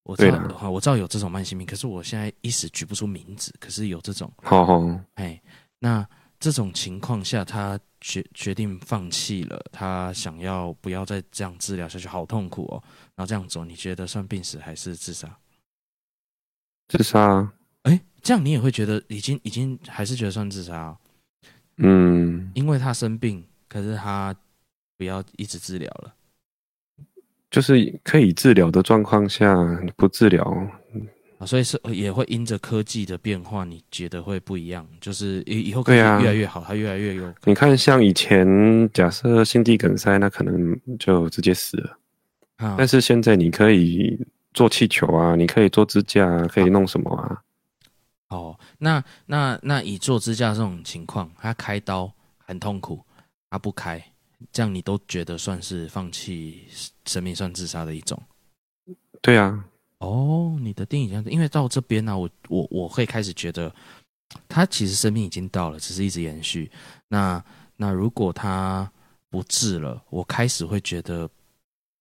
[0.03, 3.53] 我知道，好，我知道有这种慢性病，可是我现在一时举不出名字。
[3.59, 5.41] 可是有这种，好好，哎，
[5.79, 6.07] 那
[6.39, 12.83] 这种情况下，他决决定放弃了，他想要不要再这样治疗下去，好痛苦哦。
[13.17, 15.37] 然后这样走，你觉得算病死还是自杀？
[16.89, 17.53] 自杀。
[18.27, 20.97] 哎，这样你也会觉得已经已经还是觉得算自杀啊？
[21.77, 24.35] 嗯，因为他生病，可是他
[24.99, 26.13] 不要一直治疗了，
[27.53, 29.55] 就是可以治疗的状况下
[29.97, 30.43] 不治疗。
[31.39, 37.33] 啊，所以是也会因着科技的变化，你觉得会不一样，就是以以后可以越来越好，他越来越有。
[37.45, 41.99] 你看，像以前假设心肌梗塞，那可能就直接死了，
[42.57, 44.19] 啊，但是现在你可以
[44.53, 47.43] 做气球啊，你可以做支架，可以弄什么啊？
[48.29, 53.01] 哦，那那那以做支架这种情况，他开刀很痛苦，
[53.51, 54.05] 他不开，
[54.51, 56.67] 这样你都觉得算是放弃
[57.05, 58.21] 生命，算自杀的一种？
[59.23, 59.65] 对啊。
[59.99, 63.75] 哦，你的定义这样子，因为到这边呢、啊，我我我会开始觉得，
[64.47, 66.71] 他其实生命已经到了，只是一直延续。
[67.09, 67.43] 那
[67.77, 68.93] 那如果他
[69.31, 71.27] 不治了，我开始会觉得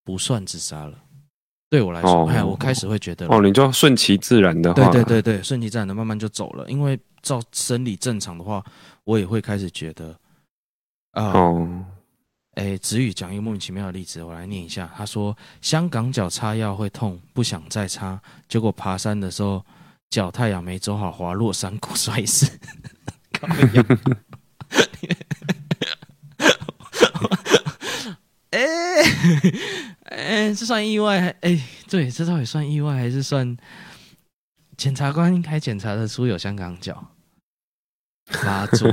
[0.04, 1.02] 不算自杀了。
[1.70, 6.70] 对我来说，哎、哦，我开始会觉得，哦，你就顺其自然的话，对对对对，顺其自然的慢慢就走了。
[6.70, 8.64] 因为照生理正常的话，
[9.04, 10.10] 我也会开始觉得，
[11.12, 11.86] 啊、呃，哦，
[12.52, 14.90] 哎，子宇讲一个莫名其妙的例子，我来念一下。
[14.96, 19.66] 他说，香港脚擦药会痛，不想再擦，结果爬山的时候
[20.12, 22.48] 脚太阳没走好，滑落山谷摔死。
[28.52, 28.60] 哎。
[30.06, 31.36] 哎，这算意外？
[31.42, 33.58] 哎，对，这到底算意外还是算？
[34.78, 37.12] 检察官应该检查得出有香港脚
[38.26, 38.92] 发作。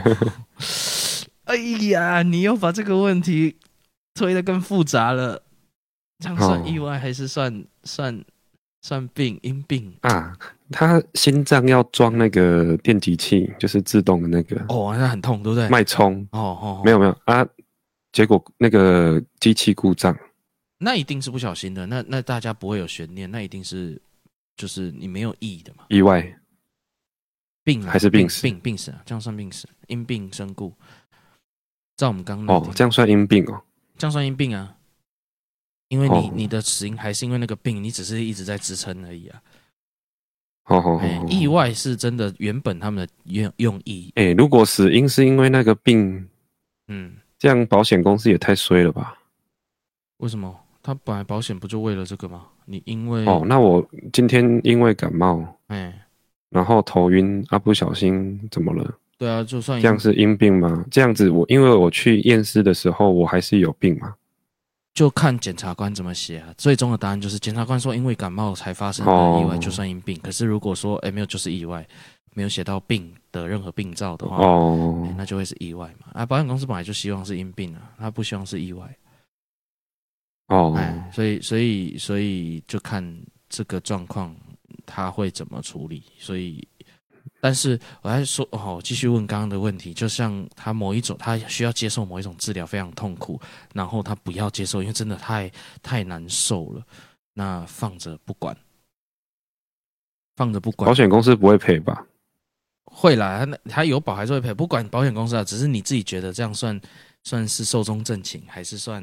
[1.45, 1.57] 哎
[1.91, 3.57] 呀，你又把这个问题
[4.15, 5.43] 推得更复杂了。
[6.21, 8.25] 这样算意外还是算、哦、算
[8.81, 10.39] 算病因病啊？
[10.71, 14.65] 他心脏要装那个电击器，就是自动的那个。
[14.69, 15.69] 哦，那很痛，对不对？
[15.69, 16.27] 脉冲。
[16.31, 17.45] 哦哦，哦，没有没有啊，
[18.13, 20.17] 结果那个机器故障。
[20.85, 24.01] 那一定是不小心的，那那大家不会有悬念，那一定是
[24.57, 25.85] 就是你没有意义的嘛？
[25.89, 26.37] 意外，
[27.63, 28.43] 病还是病死？
[28.43, 30.75] 病病死啊，这样算病死，因病身故。
[31.97, 33.63] 照我们刚刚哦，这样算因病哦，
[33.97, 34.77] 这样算因病啊，
[35.87, 39.41] 因为你、哦、你的死因还是因为那个病，你只是一直在支撑而已啊。
[40.65, 44.11] 哦哦哎，意外是真的，原本他们的用用意。
[44.17, 46.29] 哎，如果死因是因为那个病，
[46.89, 49.17] 嗯，这样保险公司也太衰了吧？
[50.17, 50.62] 为什么？
[50.83, 52.43] 他本来保险不就为了这个吗？
[52.65, 55.93] 你因为哦，那我今天因为感冒，哎，
[56.51, 58.95] 然后头晕啊，不小心怎么了？
[59.19, 60.85] 对啊，就算这样是因病吗？
[60.91, 64.15] 这样子我因为我去验尸的时候，我还是有病吗？
[64.95, 66.53] 就看检察官怎么写啊。
[66.59, 70.17] 最终的答案就是检察官说，因为感冒才发生的意外，就算因病。
[70.19, 71.87] 哦、可是如果说哎没有，就是意外，
[72.35, 76.09] 没有写到病的任何病灶的话，哦，那就会是意外嘛。
[76.13, 78.85] 啊，保险公司本来就希望是因病啊，他不希望是意外。
[80.55, 83.03] 哦，哎，所以所以所以就看
[83.49, 84.37] 这个状况
[84.85, 86.03] 他会怎么处理。
[86.19, 86.67] 所以。
[87.41, 93.41] 但是我还说哦，继续问刚刚的问题，就像他某一种，他需要接受某一种治疗，非常痛苦，
[93.75, 95.51] 然后他不要接受，因为真的太
[95.83, 96.87] 太难受了。
[97.35, 98.57] 那放着不管，
[100.37, 102.07] 放着不管，保险公司不会赔吧？
[102.85, 106.81] 会啦，他他有保还是会赔，不管保险公司啊，只是你自己觉得这样算
[107.25, 109.03] 算是寿终正寝，还是算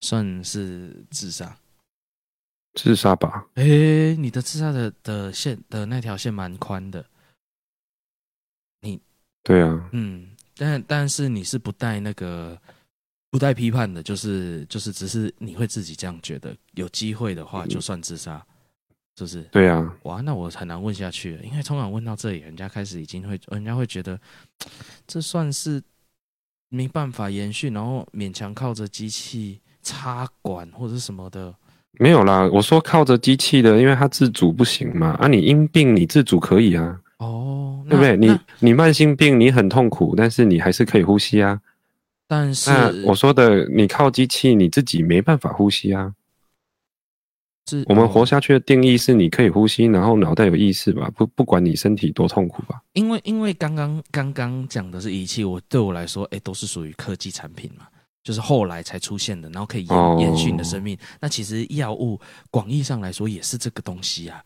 [0.00, 1.56] 算是自杀？
[2.74, 3.46] 自杀吧？
[3.54, 7.04] 哎、欸，你的自杀的的线的那条线蛮宽的。
[8.82, 9.00] 你
[9.42, 12.60] 对啊，嗯，但但是你是不带那个
[13.30, 18.44] 不带批判的，就是就是只是你会自己这样觉得，有机会的话就算自杀，
[18.90, 19.42] 嗯、是不是？
[19.44, 24.20] 对啊，哇，那我很难问下去了，因为通常问到这里，人家开始已经会，人家会觉得
[25.06, 25.82] 这算是
[26.68, 31.54] 没办法延续，然后勉强靠着机器插管或者什么的。
[31.92, 35.16] 没有啦，我说靠着机器的，因为它自主不行嘛。
[35.20, 37.00] 啊，你因病你自主可以啊。
[37.18, 38.16] 哦，对不对？
[38.16, 41.58] 你你慢性病，你很痛苦，但是你还是可以呼吸啊。
[42.26, 42.70] 但是
[43.06, 46.12] 我说的，你靠机器，你自己没办法呼吸啊。
[47.68, 51.10] 是我们活下去的定义是你可以呼吸，然后脑袋有意识吧？
[51.16, 52.82] 不不管你身体多痛苦吧。
[52.92, 57.86] 因为因为刚刚刚刚讲的是仪器，我对我来说，哎，都是属于科技产品嘛，
[58.26, 60.98] 就是后来才出现的，然后可以延、哦、延续你的生命。
[61.20, 64.42] 那其实药物广义上来说也是这个东西啊。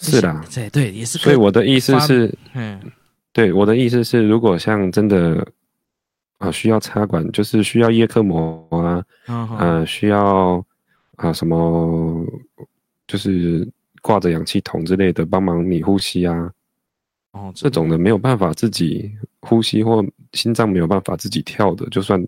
[0.00, 1.16] 是的，对对，也是。
[1.16, 2.80] 所以我的意思是，嗯，
[3.32, 5.46] 对，我的意思是，如果像真的
[6.38, 10.60] 啊需要插管，就是需要叶克膜啊，嗯、呃，需要
[11.14, 12.26] 啊什么，
[13.06, 13.66] 就是
[14.02, 16.50] 挂着氧气筒之类的帮忙你呼吸啊，
[17.30, 19.08] 哦，这种的没有办法自己
[19.40, 22.20] 呼吸或心脏没有办法自己跳的，就算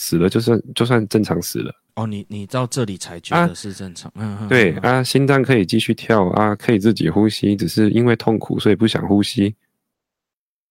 [0.00, 1.70] 死了，就算就算正常死了。
[1.94, 9.54] 哦，你你到这里才觉得是正常，嗯、啊，对啊，心脏可以继续跳啊，可以自己呼吸，只是因为痛苦所以不想呼吸，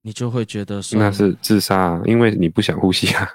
[0.01, 3.29] 你就会觉得说那是自杀，因为你不想呼吸啊。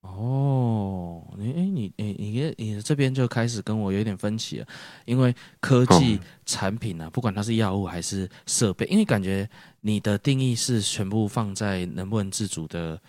[0.00, 4.66] 哦，你哎，你你你你这边就开始跟我有点分歧了，
[5.04, 9.48] 因为科技产品啊，哦、不管它是药物还是设备，因为感觉
[9.82, 13.00] 你的定义是全部放在能不能自主的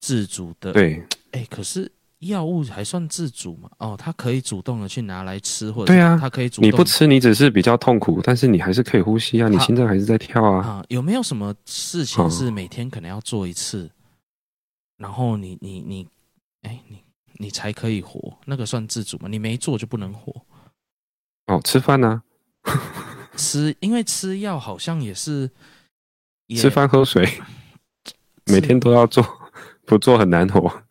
[0.00, 1.92] 自主的，对，哎，可是。
[2.22, 3.68] 药物还算自主嘛？
[3.78, 6.68] 哦，它可以主动的去拿来吃，或者对啊，它可以主动。
[6.68, 10.64] 你不吃，你只是比较痛苦，但是你还是可以呼吸啊，你心脏还是在跳啊。
[10.64, 13.90] 啊，有没有什么事情是每天可能要做一次，
[14.98, 16.08] 然后你你你，
[16.62, 17.02] 哎，你
[17.38, 18.38] 你才可以活？
[18.44, 19.26] 那个算自主吗？
[19.28, 20.32] 你没做就不能活？
[21.48, 22.22] 哦，吃饭呢？
[23.36, 25.50] 吃，因为吃药好像也是
[26.46, 27.28] 也吃饭喝水，
[28.44, 29.26] 每天都要做，
[29.84, 30.72] 不做很难活。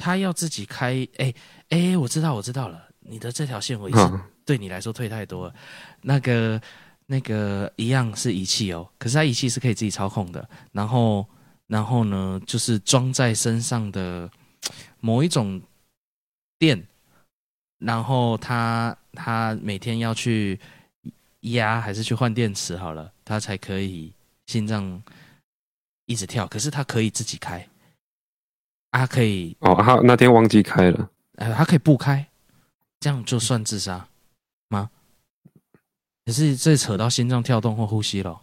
[0.00, 1.34] 他要自己开，哎、欸、
[1.68, 2.88] 哎、欸，我知道，我知道了。
[3.00, 5.54] 你的这条线我已经对你来说退太多了。
[6.00, 6.58] 那个
[7.04, 10.48] 那个一样是仪器哦，可是它仪器是可以自己操控的。
[10.72, 11.26] 然后
[11.66, 14.30] 然后呢，就是装在身上的
[15.00, 15.60] 某一种
[16.58, 16.82] 电，
[17.78, 20.58] 然后他他每天要去
[21.40, 24.10] 压还是去换电池好了，他才可以
[24.46, 25.02] 心脏
[26.06, 26.46] 一直跳。
[26.46, 27.68] 可是他可以自己开。
[28.90, 31.08] 啊，可以哦，他那天忘记开了。
[31.36, 32.26] 呃，他可以不开，
[32.98, 34.06] 这样就算自杀
[34.68, 34.90] 吗？
[36.26, 38.40] 可是这扯到心脏跳动或呼吸了。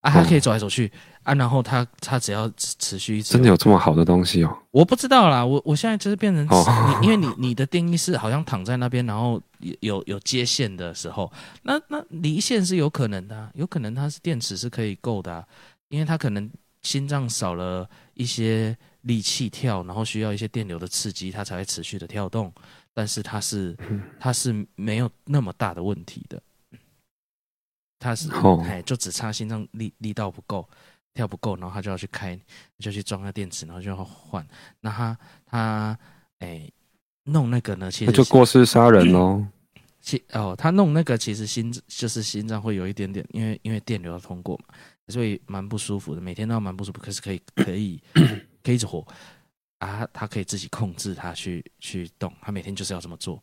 [0.00, 0.92] 啊，他可以走来走去、哦、
[1.24, 3.34] 啊，然后他他只要持续一直。
[3.34, 4.58] 真的有这么好的东西哦？
[4.70, 9.40] 我不知道啦，我我现在就是变成哦，你因为你你的定义是好像躺在那边，然后
[9.80, 11.30] 有有接线的时候，
[11.62, 15.44] 那那离线是有可能的、啊，有可能它是电池是可以够的、啊，
[15.88, 16.50] 因为它可能
[16.82, 18.76] 心脏少了一些。
[19.06, 22.52] 力气跳，然后需要一些电流的刺激，它才会持续的跳动。
[22.92, 23.76] 但是它是
[24.18, 26.42] 它是没有那么大的问题的，
[27.98, 28.84] 它是哎、oh.
[28.84, 30.66] 就只差心脏力力道不够，
[31.12, 32.38] 跳不够，然后他就要去开，
[32.78, 34.46] 就去装个电池，然后就要换。
[34.80, 35.98] 那他他
[36.38, 36.70] 哎
[37.24, 39.46] 弄那个呢，其实就过失杀人喽。
[40.00, 44.74] 其哦，他弄那个其实心就是心脏会有一点点，因为因为电流要通过嘛，
[45.08, 47.00] 所以蛮不舒服的，每天都要蛮不舒服。
[47.00, 48.00] 可是可以可以
[48.66, 49.06] 可以一直活
[49.78, 53.40] 啊，他可以自己控制他去去动，他每天就是要这么做，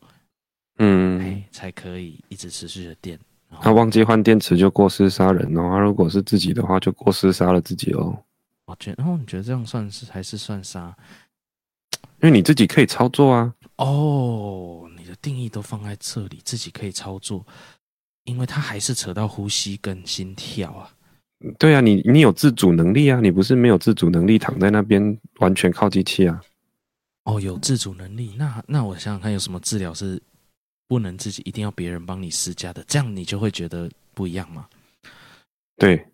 [0.78, 3.18] 嗯，哎，才可以一直持续的电。
[3.60, 8.22] 他忘记换电池就过失杀人哦，他如果是自己的话就过失杀了自己哦。
[8.66, 10.94] 我觉得，然后你觉得这样算是还是算杀？
[12.22, 13.54] 因为你自己可以操作啊。
[13.76, 17.46] 哦，你的定义都放在这里，自己可以操作，
[18.24, 20.93] 因为他还是扯到呼吸跟心跳啊。
[21.58, 26.40] 对啊，你你有自主能力啊，你不是没有自主能力躺在那边完全靠机器啊。
[27.24, 30.20] 哦，有自主能力，那那我想想看，有什么治疗是
[30.88, 32.84] 不能自己，一定要别人帮你施加的？
[32.86, 34.66] 这样你就会觉得不一样吗？
[35.76, 36.06] 对。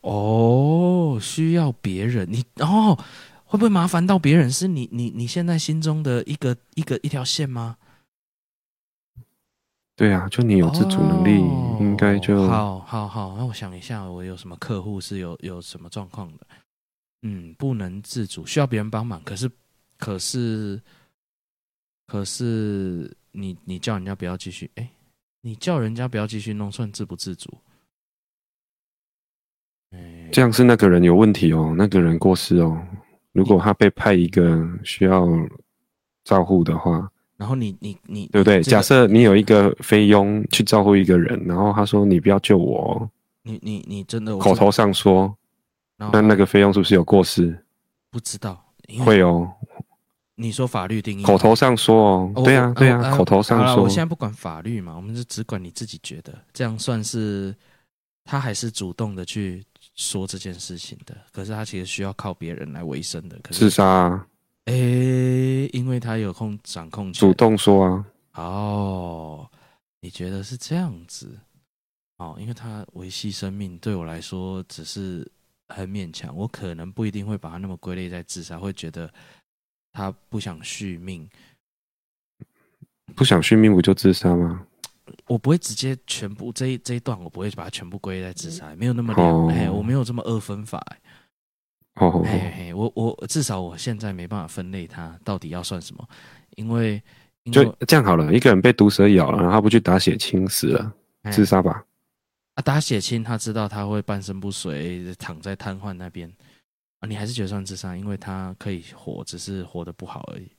[0.00, 2.98] 哦，需要别人，你哦。
[3.44, 4.48] 会不会麻烦到别人？
[4.48, 7.76] 是你你你现在心中的一个一个一条线吗？
[10.00, 13.36] 对啊，就你有自主能力，哦、应该就好好好。
[13.36, 16.46] 那我想一下，我有什么客户是有有什么状况的？
[17.20, 19.22] 嗯，不能自主，需要别人帮忙。
[19.24, 19.50] 可是
[19.98, 20.80] 可是
[22.06, 24.90] 可是你你叫人家不要继续，哎，
[25.42, 27.52] 你叫人家不要继续弄，算自不自主？
[30.32, 32.82] 这样是那个人有问题哦，那个人过世哦。
[33.32, 35.28] 如果他被派一个需要
[36.24, 37.06] 照护的话，
[37.40, 38.62] 然后你你你对不对？
[38.62, 43.10] 假设你有一个菲佣去照顾一个人，然后他说：“你不要救我。”
[43.42, 45.34] 你你你真的口头上说，
[45.96, 47.64] 那那个菲佣是不是有过失？
[48.10, 48.62] 不知道，
[49.06, 49.50] 会哦。
[50.34, 53.84] 你说法律定义，口头上说哦，对啊对啊，口头上说。
[53.84, 57.54] 我现在不管法律嘛，我们就只管你自己觉得这样算是
[58.22, 59.64] 他还是主动的去。
[59.96, 63.38] 说这件事情的，可是他其实需要靠别人来维生的。
[63.42, 64.26] 可是自杀啊？
[64.70, 68.06] 哎、欸，因为他有控掌控权，主动说啊。
[68.34, 69.50] 哦，
[70.00, 71.36] 你觉得是这样子？
[72.18, 75.28] 哦，因为他维系生命，对我来说只是
[75.70, 76.34] 很勉强。
[76.36, 79.12] 我可能不一定会把他那么归类在自杀，会觉得
[79.92, 81.28] 他不想续命。
[83.16, 84.64] 不想续命，不就自杀吗？
[85.26, 91.00] 我不会直接全部这一这一段，我不会把它全部归在自杀，没有那么两，哎、oh.，我没有这么二分法，哎，
[92.00, 96.08] 哦，嘿嘿，我我至少我现在没办法分类它到底要算什么，
[96.56, 97.00] 因为，
[97.52, 100.92] 就这样好了，一个人被毒蛇咬了，然后他不去打血清死了，
[101.30, 101.84] 自杀吧？
[102.54, 106.32] 啊，打血清，他知道他会半身不遂，躺在瘫痪那边
[107.00, 110.50] 啊，你还是觉得算自杀，因为他可以活，只是活得不好而已。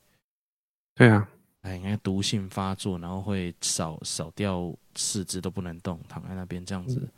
[0.94, 1.28] 对啊。
[1.62, 7.08] 哎，应该毒性发作，然后会少少掉四肢都不能动，躺在那边这样子。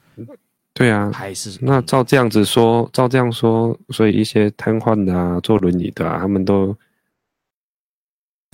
[0.75, 6.77] 对啊，还是那照这样子说，照这样说，所以一些瘫痪的啊，坐轮椅的啊，他们都。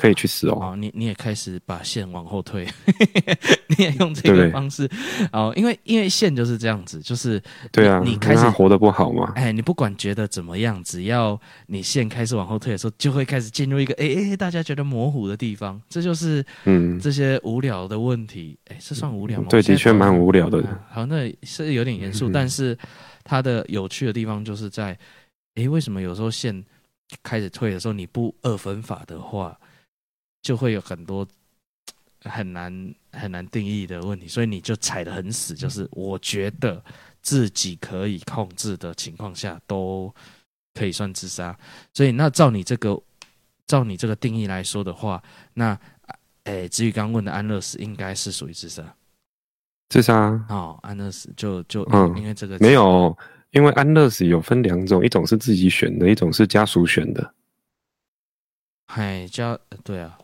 [0.01, 0.59] 可以去死哦！
[0.61, 2.67] 哦，你你也开始把线往后退，
[3.69, 4.89] 你也用这个方式
[5.31, 9.33] 哦，因为因为线就是这样子，就是对啊，你开始活得不好嘛？
[9.37, 18.59] 哎，你不管觉得怎么样，只要你线开始往后退的时候，就会开始进入一个哎哎，大家觉得模糊的地方，这就是嗯这些无聊的问题。
[18.69, 19.49] 哎，这算无聊吗？
[19.51, 20.65] 对，的确蛮无聊的。
[20.91, 22.77] 好，那是有点严肃，嗯，但是
[23.23, 24.97] 它的有趣的地方就是在
[25.57, 26.65] 哎，为什么有时候线
[27.23, 29.59] 开始退的时候，你不二分法的话？
[30.43, 31.27] 就会有很多
[32.25, 35.55] 很难很难定义的问题，所以你就踩得很死。
[35.55, 36.83] 就是我觉得
[37.23, 40.15] 自己可以控制的情况下，都
[40.75, 41.57] 可以算自杀。
[41.93, 43.01] 所以那照你这个
[43.67, 45.23] 照你这个定义来说的话，
[45.55, 45.79] 那
[46.45, 48.83] 诶，至于刚问的安乐死，应该是属于自杀。
[49.91, 50.15] 自杀
[50.49, 53.17] 哦，安乐死就就嗯，因为这个没有，
[53.51, 57.35] 因为安乐死有分两种，一种是自己选的，一种是家属选的。
[58.87, 60.19] 嗨，家对啊。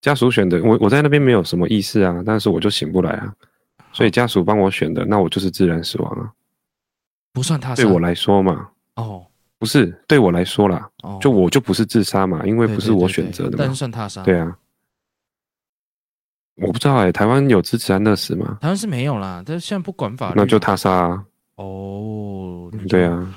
[0.00, 3.34] 家属选的，我我在那边没有什么意识啊，但是我就醒不来啊，
[3.92, 6.32] 所以家属帮我选的，那我就是自然死亡啊，
[7.32, 7.82] 不算他杀。
[7.82, 9.26] 对我来说嘛，哦，
[9.58, 14.22] 不是对我来说啦，哦，就我就不是自杀嘛，因为不是我选择的嘛，但是算他杀。
[14.22, 14.56] 对啊，
[16.56, 18.58] 我不知道哎、欸，台湾有支持安乐死吗？
[18.60, 21.24] 台湾是没有啦，但是现在不管法律，那就他杀啊。
[21.56, 23.34] 哦，对啊，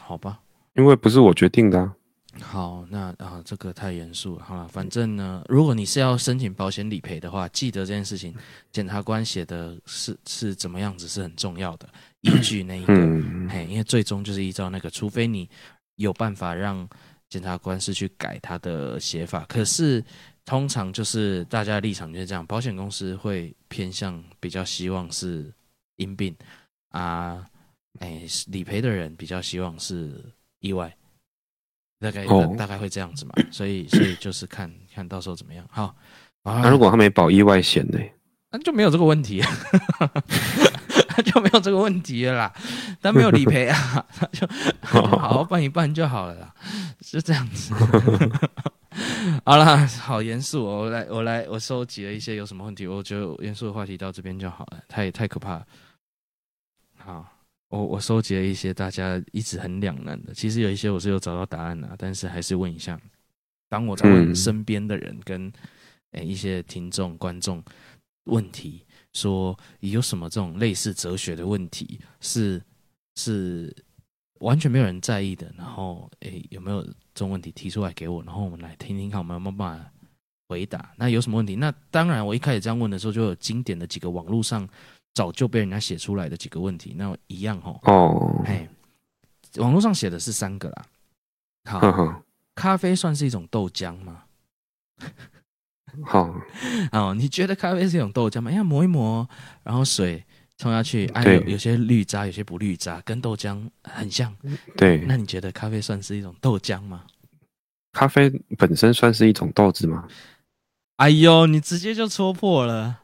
[0.00, 0.40] 好吧，
[0.76, 1.92] 因为不是我决定的啊。
[2.40, 4.44] 好，那啊，这个太严肃了。
[4.44, 8.34] 好了，反正呢，如果你是要申请保险理赔的话，记得这件事情，
[8.70, 11.88] 检察官写的是是怎么样子是很重要的，
[12.20, 12.94] 依据那一个，
[13.48, 15.48] 嘿，因为最终就是依照那个，除非你
[15.96, 16.88] 有办法让
[17.28, 19.44] 检察官是去改他的写法。
[19.48, 20.04] 可是
[20.44, 25.52] 通常就是大家的立场就是这样，保险公司会偏向比较希望是
[25.96, 26.34] 因病
[26.90, 27.44] 啊，
[27.98, 30.24] 哎，理赔的人比较希望是
[30.60, 30.94] 意外。
[31.98, 32.56] 大概、oh.
[32.56, 35.66] 大概会这样子嘛， 所以所以就是看看到时候怎么样。
[35.70, 35.94] 好，
[36.44, 37.98] 那、啊、如果他没保意外险呢？
[38.50, 39.42] 那就没有这个问题，
[41.08, 42.52] 他就没有这个问题了啦。
[43.00, 44.46] 但没有理赔啊，他就
[44.80, 46.54] 好好办一办就好了啦，
[47.02, 47.74] 是这样子。
[49.44, 55.66] 好啦，好严肃哦，我来，我来，我收集了一些有什么问题，我觉得严肃的话题到这边就好了，太太可怕了。
[56.96, 57.26] 好，
[57.76, 63.00] 我我收集了一些大家一直很两难的，其实有一些我是有找到答案的，但是还是问一下。
[63.68, 65.52] 当我在问身边的人跟
[66.12, 67.62] 诶、欸、一些听众观众
[68.24, 72.62] 问题，说有什么这种类似哲学的问题是
[73.16, 73.74] 是
[74.38, 79.92] 完全没有人在意的，然后诶、欸、有没有这种问题提出来给我，然后我们来听听看，我们有没有办法
[80.48, 80.94] 回答？
[80.96, 81.56] 那有什么问题？
[81.56, 84.66] 那当然，我一开始这样问的时候，就有经典的几个网络上
[85.16, 88.68] 早就被人家写出来的几个问题，那一样哈哦，哎，
[89.54, 90.84] 网络上写的是三个啦，
[91.64, 91.80] 好。
[91.80, 92.22] 呵呵
[92.54, 94.24] 咖啡算是一种豆浆吗？
[96.04, 96.34] 好
[96.92, 98.52] 哦，你觉得咖啡是一种豆浆吗？
[98.52, 99.26] 要磨一磨，
[99.62, 100.22] 然后水
[100.58, 104.36] 冲下去，哎、啊，有有些绿渣，有些不绿渣，跟豆浆很像。
[104.76, 107.04] 对，那你觉得咖啡算是一种豆浆吗？
[107.92, 110.06] 咖啡本身算是一种豆子吗？
[110.96, 113.00] 哎呦，你直接就戳破了。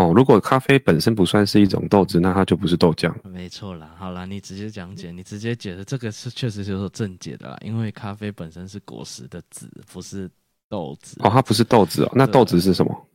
[0.00, 3.14] 哦，如果咖啡本身不算是一种豆子，那它就不是豆浆。
[3.28, 10.30] 没错啦，好啦，你直接讲解，你直接解释这个是确实就是正解的啦，因为咖啡本身是果实的籽，不是
[10.70, 11.18] 豆子。
[11.20, 13.06] 哦，它不是豆子哦，那豆子是什么？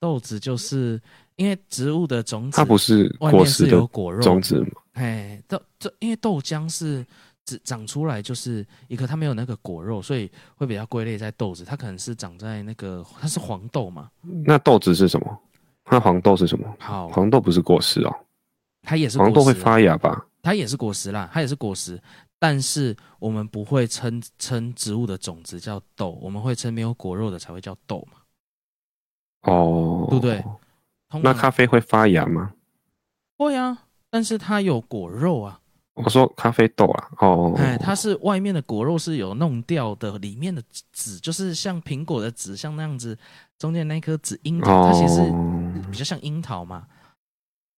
[0.00, 1.00] 豆子就是
[1.36, 4.68] 因为植物的种子，它不是果实的果肉种子吗？
[4.92, 7.02] 哎，豆这因为豆浆是
[7.46, 11.64] 只长出来就是一个，它没有那个果肉，所以会比较归类在豆子。
[11.64, 14.10] 它可能是长在那个，它是黄豆嘛？
[14.44, 15.40] 那豆子是什么？
[15.90, 16.76] 那黄豆是什么？
[16.78, 18.14] 好，黄豆不是果实哦，
[18.82, 20.26] 它也是黄豆会发芽吧？
[20.42, 22.00] 它也是果实啦，它也是果实，
[22.38, 28.18] 但是我们不会称称植物的种子叫豆，我们会称没有果肉的才会叫豆嘛。
[29.42, 30.44] 哦，对不对？
[31.22, 32.52] 那咖啡会发芽吗？
[33.38, 35.60] 会啊，但是它有果肉啊。
[35.94, 43.16] 我说咖啡豆啊，哦，哎，它是外面的果肉是有弄掉的，里面的籽就是像苹果的籽，像那样子，
[43.58, 45.20] 中间那颗籽樱桃，它其实
[45.90, 46.84] 比较像樱桃嘛。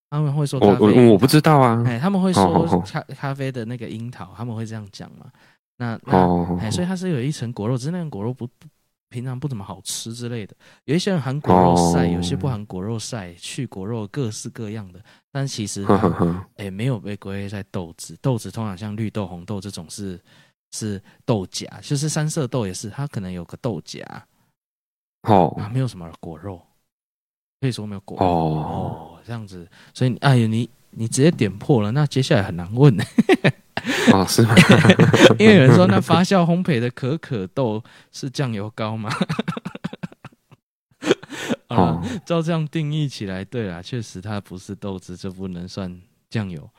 [0.09, 5.27] 他们会说咖啡，我我我不知道啊，哎，他们会说咖咖啡的那个樱桃，他们会这样讲嘛。
[5.77, 8.67] 那那哎，所以它是有一层果肉，只是那个果肉不不。
[9.09, 10.53] 平常不怎么好吃之类的，
[10.83, 12.15] 有一些人含果肉晒，oh.
[12.15, 14.99] 有些不含果肉晒，去果肉各式各样的。
[15.37, 15.85] 但其实，
[16.55, 18.17] 哎、欸，没有被归类在豆子。
[18.23, 20.19] 豆子通常像绿豆、红豆这种是
[20.71, 24.03] 是豆荚，就是三色豆也是，它可能有个豆荚。
[25.27, 25.59] 哦、oh.
[25.59, 26.59] 啊，没有什么果肉，
[27.61, 28.25] 可以说没有果肉。
[28.25, 29.19] 哦、oh.
[29.19, 32.97] 哦，这样子，所以哎呀，你你直接点破了，那接下来很难问。
[34.11, 34.55] 哦，是吗？
[35.37, 39.11] 因为有人说，那发酵烘焙的可可豆是酱油膏吗？
[41.69, 46.69] 哦，照这样定义起来，对啦，确实它不是豆子，就不能算酱油。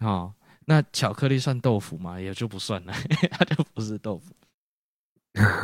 [0.00, 0.32] 哦，
[0.66, 2.20] 那巧克力算豆腐吗？
[2.20, 2.92] 也就不算了，
[3.32, 4.34] 它就不是豆腐。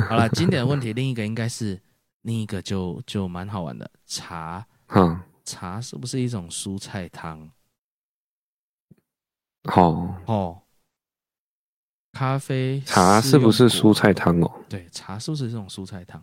[0.08, 1.80] 好了， 经典的问题，另一个应该是
[2.22, 4.66] 另一个就就蛮好玩的，茶。
[4.88, 7.50] 嗯，茶是不是一种蔬菜汤？
[9.64, 9.90] 好
[10.26, 10.60] 哦。
[12.12, 14.64] 咖啡茶是不是蔬菜汤哦？
[14.68, 16.22] 对，茶是不是这种蔬菜汤？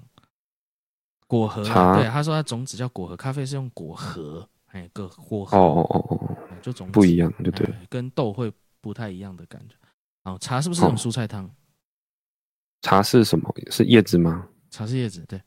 [1.32, 8.51] 果核茶对，他说他种子叫果核，咖啡是用果核，哎，个果核哦哦哦哦，就种子不一样，对对，跟豆会
[8.82, 9.75] 不太一样的感觉。
[10.23, 11.49] 哦，茶是不是这种蔬菜汤？
[12.82, 13.49] 茶是什么？
[13.69, 14.45] 是叶子吗？
[14.71, 15.41] 茶是叶子，对。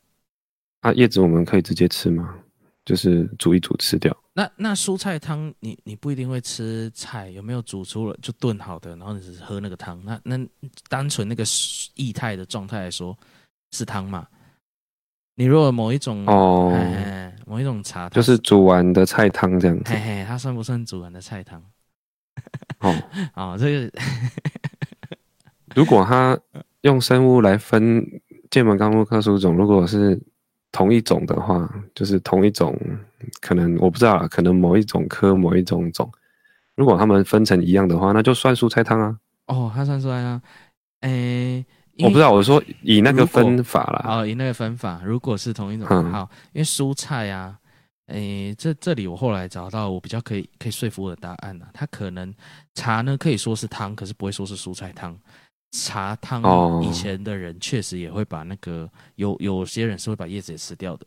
[0.81, 2.33] 啊，叶子我们可以直接吃吗？
[2.83, 4.15] 就是煮一煮吃掉。
[4.33, 10.01] 那那蔬菜汤，你你不一定会吃菜，有没有煮出了就炖好的，然后你只是喝那个汤？
[10.03, 10.39] 那那
[10.89, 11.43] 单纯那个
[11.93, 13.15] 液态的状态来说
[13.71, 14.27] 是汤嘛？
[15.35, 16.73] 你如果某一种哦
[17.45, 21.61] 某一种茶，就是煮完的菜汤这样子，嘿嘿，它算不算煮完的菜汤？
[22.79, 22.95] 哦
[23.35, 23.91] 哦，这个
[25.75, 26.37] 如果它
[26.81, 28.03] 用生物来分
[28.49, 30.19] 剑门纲目科属种，如果是。
[30.71, 32.77] 同一种的话，就是同一种，
[33.39, 36.11] 可能我不知道，可能某一种科某一种种，
[36.75, 39.17] 如果它们分成一样的话，那就算蔬菜汤啊。
[39.47, 40.41] 哦，它算出来啊。
[40.99, 41.65] 诶、欸，
[41.99, 44.17] 我不知道，我说以那个分法啦。
[44.17, 47.57] 哦，以那个分法，如果是同一种，嗯、好，因为蔬菜啊，
[48.07, 51.71] 诶、欸，这这里我后来找到我比较可以可以说服我的答案了、啊。
[51.73, 52.33] 它可能
[52.73, 55.17] 茶呢可以说是汤，可是不会说是蔬菜汤。
[55.71, 61.05] 茶汤以前的人确实也会把那个有有些人是会把叶子也吃掉的。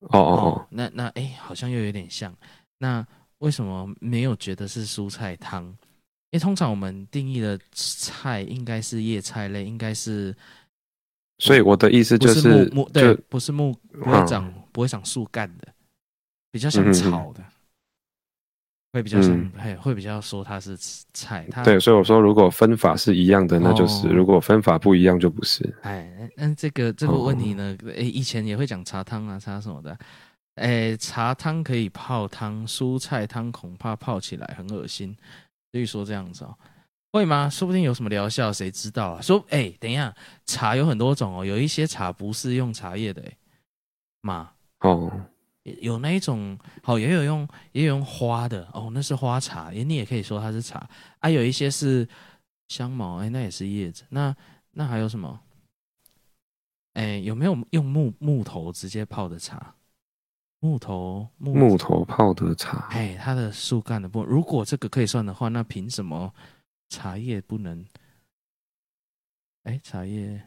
[0.00, 2.34] 哦哦哦，那那哎、欸，好像又有点像。
[2.78, 3.06] 那
[3.38, 5.72] 为什么没有觉得是蔬菜汤？
[6.30, 10.34] 因为通常我们定义的菜应该是叶菜类，应该是。
[11.38, 15.66] 所以我的意思就是，木木对，不是木不会长、嗯、不会长树干的。
[16.52, 17.46] 比较像炒的，嗯、
[18.92, 20.76] 会比较像，嘿、嗯，会比较说它是
[21.14, 21.46] 菜。
[21.50, 25.74] 它对，所以我说如果分法是一样的，那就是；哦、如果分法不一样，就不是。
[25.82, 27.76] 哎，那这个这个问题呢？
[27.86, 29.96] 哎、哦，以前也会讲茶汤啊，茶什么的。
[30.56, 35.16] 哎，茶汤可以泡汤，蔬菜汤恐怕泡起来很恶心。
[35.72, 36.56] 所以说这样子哦，
[37.12, 37.48] 会吗？
[37.48, 39.20] 说不定有什么疗效，谁知道啊？
[39.20, 40.14] 说，哎，等一下，
[40.46, 43.36] 茶有很多种哦，有一些茶不是用茶叶的，哎，
[44.22, 45.10] 嘛，哦，
[45.80, 51.28] 有那一种，好，也有用，也有用花的，哦，那是花茶，你也可以说它是茶啊。
[51.28, 52.08] 有一些是
[52.68, 54.04] 香茅，哎，那也是叶子。
[54.08, 54.34] 那
[54.72, 55.40] 那还有什么？
[56.94, 59.74] 哎，有没有用木木头直接泡的茶？
[60.60, 66.32] 木头木木头泡的茶，哎，它的树干的部分，如果这个可以算的话，那凭什么
[66.90, 67.84] 茶叶不能？
[69.64, 70.40] 哎，茶叶，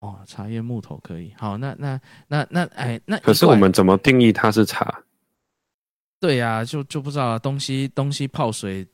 [0.00, 1.32] 哦，茶叶木头可以。
[1.38, 5.02] 好，那那那那，哎，那可是我们怎么定义它是茶？
[6.20, 8.86] 对呀、啊，就就不知道东西东西泡水，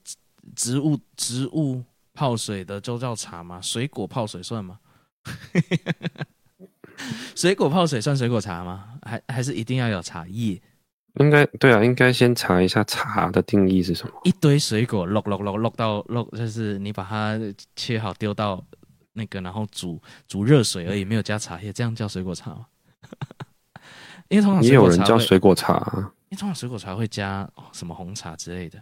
[0.54, 3.60] 植物植物泡水的就叫茶吗？
[3.60, 4.78] 水果泡水算吗？
[7.34, 8.84] 水果泡水算水果茶吗？
[9.02, 10.60] 还还是一定要有茶叶？
[11.14, 14.14] 应该对啊，应该先查一下茶的定义是什么。
[14.24, 17.38] 一堆水果落落落落到落，就是你把它
[17.74, 18.64] 切好丢到
[19.14, 22.66] 那个，然后煮煮热水而已，没有加茶叶，这样叫水果茶吗？
[24.28, 25.84] 因为通常也有人叫水果茶，
[26.28, 28.80] 因为通常水果茶会加什么红茶之类的。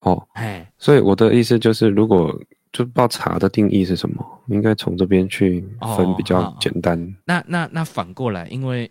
[0.00, 2.38] 哦，哎，所以我的意思就是，如果。
[2.72, 5.60] 就不知道茶的定义是什么，应该从这边去
[5.96, 6.96] 分比较简单。
[7.02, 8.88] 哦、那那那反过来，因为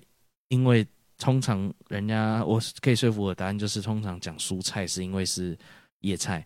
[0.49, 0.85] 因为
[1.17, 5.57] 通常人家我可以说服我的答案就是，通常讲蔬菜是因为是
[6.01, 6.45] 叶菜，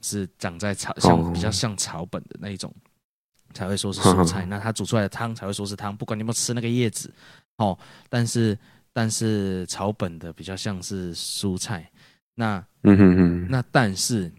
[0.00, 4.44] 是长在草像比较像草本的那一种，哦、才会说是蔬菜。
[4.44, 7.12] 那它煮出来的汤才会说是汤，不管你有没有吃那个叶子
[7.58, 7.78] 哦。
[8.08, 8.58] 但是
[8.92, 11.88] 但是草本的比较像是蔬菜。
[12.34, 14.32] 那嗯哼哼，那但是。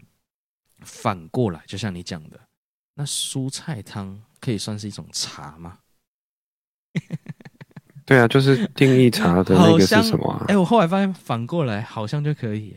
[0.84, 2.38] 反过来，就像你讲的，
[2.94, 5.78] 那蔬菜汤可以算是一种茶吗？
[8.06, 10.44] 对啊，就是定义茶的那个是什么、啊？
[10.48, 12.76] 哎、欸，我后来发现反过来好像就可以。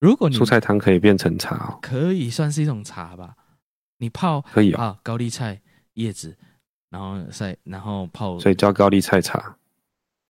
[0.00, 3.34] 如果你蔬菜汤可以变成茶、哦，可以算是一种茶吧？
[3.98, 5.60] 你泡可以啊，高丽菜
[5.94, 6.38] 叶子，
[6.90, 9.58] 然后晒，然后泡，所以叫高丽菜茶。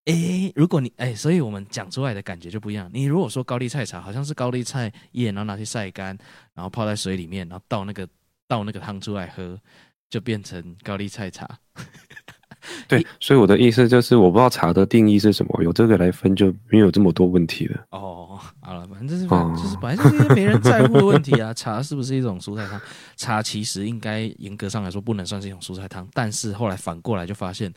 [0.09, 2.89] 哎，如果你哎，所以我们讲出来的感觉就不一样。
[2.95, 6.17] 你如果说高丽菜茶，好像是高丽菜叶，然后拿去晒干，
[6.55, 8.09] 然后泡在水里面，然后倒那个
[8.47, 9.61] 倒那个汤出来喝，
[10.09, 11.47] 就变成高丽菜茶。
[12.89, 17.87] 对，所以我的意思就是，我不知道茶的定义是什么，有这个来分就没有这么多问题了。
[17.91, 21.53] 哦，好了，反正就是就是本来就是没人在乎的问题啊。
[21.53, 22.81] 茶是不是一种蔬菜汤？
[23.17, 27.73] 茶其实应该严格上来说不能算是一种蔬菜汤，但是后来反过来就发现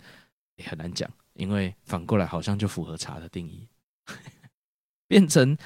[0.56, 1.10] 也很难讲。
[1.34, 3.68] 因为反过来好像就符合茶的定义，
[5.08, 5.58] 变成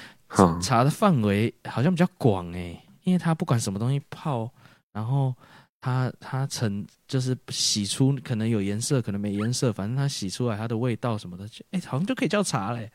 [0.60, 4.52] 茶的范围好像比较广哎，因为它不管什么东西泡，
[4.92, 5.34] 然后
[5.80, 12.90] 它它成就是洗出可能有颜色，可能没颜色，反正它洗出来它的味道什么的，哎，好像就可以叫茶嘞。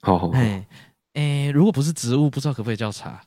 [0.00, 0.66] 好，哎
[1.14, 3.24] 哎，如果不是植物，不知道可不可以叫茶。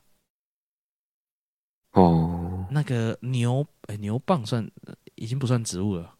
[1.92, 4.66] 哦，那个牛哎牛蒡算
[5.16, 6.14] 已经不算植物了。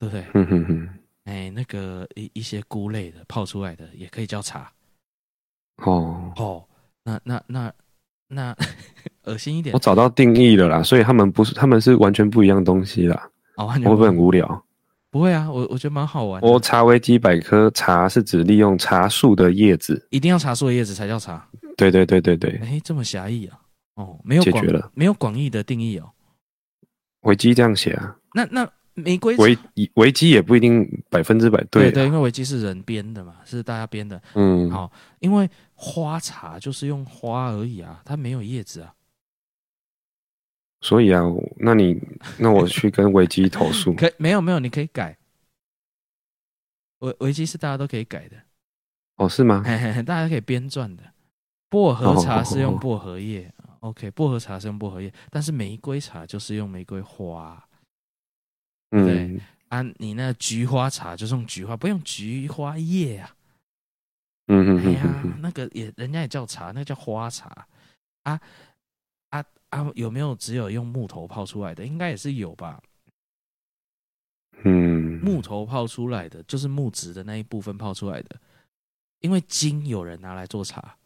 [0.00, 0.24] 对不对？
[0.32, 0.88] 嗯哼哼，
[1.24, 4.72] 哎，那个一一些菇类的泡出来的也可以叫茶。
[5.76, 6.64] 哦哦，
[7.04, 7.70] 那那那
[8.26, 8.56] 那
[9.24, 9.74] 恶心一点。
[9.74, 13.30] 我找到定义了啦，所以他们不是，他们是完全不一样东西啦。
[13.56, 14.64] 哦，会不会很无聊？
[15.10, 16.40] 不会啊，我我觉得蛮好玩。
[16.40, 21.46] 我查维基百科，茶是指利用茶树的叶子，一定要茶树的叶子才叫茶。
[21.76, 22.58] 对对对对对。
[22.62, 23.60] 哎，这么狭义啊？
[23.96, 26.10] 哦，没有解决了，没有广义的定义哦。
[27.20, 28.16] 维基这样写啊？
[28.32, 28.66] 那那。
[28.94, 29.56] 玫瑰维
[29.94, 34.20] 维基也不一定百分之百对，对对，因为维基是人编的嘛，是大家编的。
[34.34, 38.94] 嗯，好，因为花茶就是用花而已啊，它没有叶子啊。
[40.82, 41.22] 所以啊，
[41.56, 42.00] 那你
[42.38, 43.92] 那我去跟维基投诉？
[43.96, 45.16] 可没有没有，你可以改。
[46.98, 48.36] 维维基是大家都可以改的。
[49.16, 49.62] 哦，是吗？
[49.64, 51.02] 嘿嘿嘿，大家可以编撰的。
[51.68, 57.62] 薄荷茶是用薄荷叶，哦哦哦，OK，薄荷茶是用薄荷叶，但是玫瑰茶就是用玫瑰花。
[58.90, 63.34] 对，嗯，啊，你那菊花茶就是用菊花，不用菊花叶啊。
[64.48, 67.66] 嗯嗯，哎呀，那个也人家也叫茶，那个叫花茶。
[68.24, 68.40] 啊
[69.30, 69.90] 啊啊！
[69.94, 71.86] 有没有只有用木头泡出来的？
[71.86, 72.82] 应该也是有吧。
[74.64, 78.36] 嗯，木头泡出来的就是木质的那一部分泡出来的，
[79.20, 80.96] 因为金有人拿来做茶，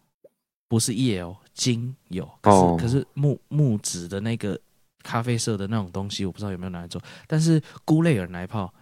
[0.66, 4.58] 不是叶哦，金有，可是、哦、可是木木质的那个。
[5.04, 8.72] 咖啡色的那种东西，我不知道有没有拿来做，但是菇类有人来泡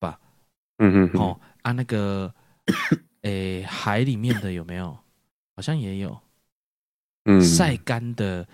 [0.00, 0.18] 吧？
[0.78, 2.32] 嗯嗯，哦，啊，那个，
[3.22, 4.96] 诶，海里面的有没有？
[5.56, 6.18] 好像也有。
[7.24, 8.46] 嗯，晒干的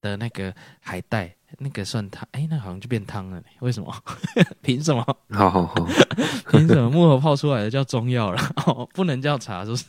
[0.00, 3.42] 的那个海带，那个算汤，哎，那好像就变汤了。
[3.60, 3.92] 为什么？
[4.62, 5.02] 凭什么？
[5.30, 5.74] 好好好，
[6.52, 8.40] 凭什么木头泡出来的叫中药了？
[8.66, 9.84] 哦，不能叫茶，是不是？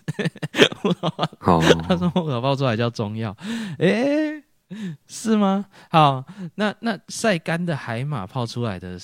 [1.39, 3.35] 好，他说木头泡出来叫中药，
[3.77, 4.41] 哎，
[5.07, 5.65] 是吗？
[5.89, 8.97] 好，那那晒干的海马泡出来的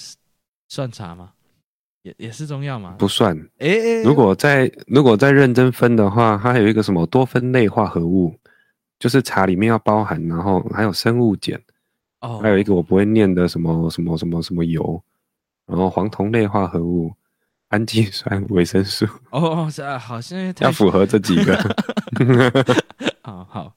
[0.68, 1.32] 算茶吗？
[2.04, 2.96] 也也是中药吗？
[2.98, 3.38] 不算。
[3.60, 8.36] 哎，如果再如果再认真分的话，它还有一个什么多酚类化合物。
[9.00, 11.62] 就是茶里面要包含，然后还有生物碱，
[12.22, 15.00] 哦，还有一个我不会念的什么什么什么什么油，
[15.68, 17.14] 然后黄酮类化合物、
[17.68, 19.06] 氨基酸、维生素。
[19.30, 21.56] 哦，是啊，好像要符合这几个。
[23.22, 23.76] 好好，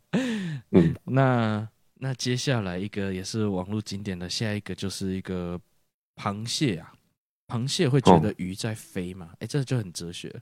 [0.70, 1.68] 嗯，那
[2.02, 5.60] 那接下来一个也是网络经典的，下一个就是一个
[6.16, 6.94] 螃蟹啊，
[7.46, 9.32] 螃蟹会觉得鱼在飞吗？
[9.34, 10.34] 哎、哦，这就很哲学。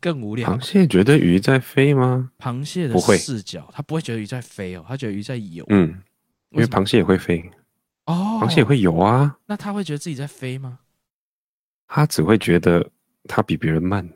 [0.00, 0.46] 更无聊。
[0.50, 2.30] 螃蟹觉得鱼在飞吗？
[2.38, 5.64] 螃蟹的视角，它不会觉得鱼在飞哦，它觉得鱼在游。
[5.70, 6.02] 嗯，
[6.50, 7.50] 因为螃蟹也会飞。
[8.04, 9.38] 哦，螃蟹也会游啊。
[9.46, 10.80] 那它会觉得自己在飞吗？
[11.88, 12.90] 它只会觉得
[13.24, 14.06] 它比别人慢。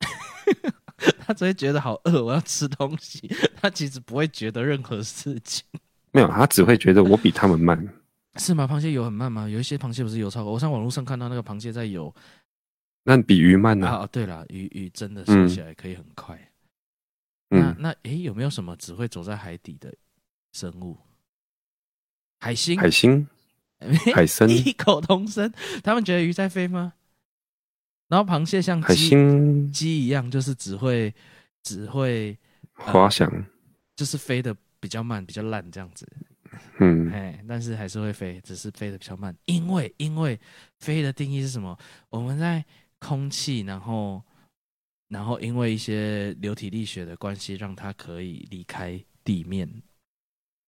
[1.24, 3.34] 它只会觉得好饿，我要吃东西。
[3.62, 5.64] 它其实不会觉得任何事情。
[6.10, 7.78] 没有，他只会觉得我比他们慢。
[8.36, 8.66] 是吗？
[8.66, 9.48] 螃蟹游很慢吗？
[9.48, 10.52] 有一些螃蟹不是游超快。
[10.52, 12.12] 我上网络上看到那个螃蟹在游。
[13.04, 13.86] 那比鱼慢呢？
[13.86, 16.36] 啊，对了，鱼鱼真的游起来可以很快。
[17.50, 19.94] 嗯、那那诶，有没有什么只会走在海底的
[20.52, 20.98] 生物？
[22.40, 22.78] 海星？
[22.78, 23.26] 海星？
[24.14, 24.48] 海参？
[24.48, 25.52] 异口同声，
[25.84, 26.94] 他们觉得鱼在飞吗？
[28.08, 31.14] 然后螃蟹像鸡海星鸡一样，就是只会
[31.62, 32.36] 只会
[32.72, 33.44] 滑翔、呃，
[34.02, 36.04] 就是飞的比较慢，比较烂这样子。
[36.80, 39.32] 嗯，哎，但是还是会飞，只是飞的比较慢。
[39.44, 40.36] 因为因为
[40.80, 41.78] 飞的定义是什么？
[42.10, 42.64] 我们在
[42.98, 44.20] 空气，然后，
[45.06, 49.70] 然后因为一些流体力学的关系，让它可以离开地面，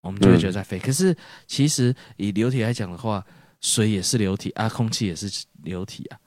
[0.03, 0.79] 我们就会觉得在飞。
[0.79, 1.17] 嗯、可是
[1.49, 3.27] 其实以流体来讲的话，
[3.61, 6.21] 水也是流体啊，空气也是流体啊。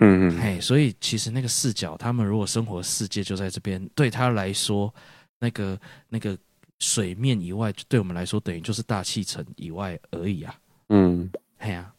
[0.00, 4.92] 嗯嗯，嘿，所以其实那个视角，他们如果生活世界就在这边，对他来说，
[5.38, 6.36] 那个那个
[6.78, 10.54] 水面以外，对我们来说等于就是大气层以外而已啊。
[10.88, 11.92] 嗯，嘿呀、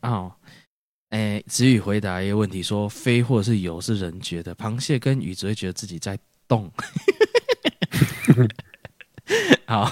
[0.00, 0.32] 啊，哦。
[1.10, 6.16] 哎，子宇回答一个问题说：飞或者是游是人觉得，螃蟹跟鱼只会觉得自己在
[6.46, 6.70] 动。
[9.66, 9.90] 好，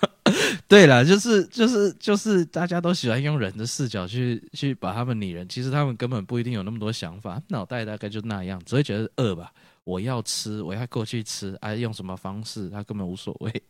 [0.68, 9.50] 对了，就是就是就是，大家都喜欢用人的视角去去把他们拟人，其实他们根本不一定有那么多想法，脑袋大概就那样，只会觉得饿吧，
[9.90, 13.62] 我要吃，我要过去吃，哎、啊，用什么方式，他根本无所谓。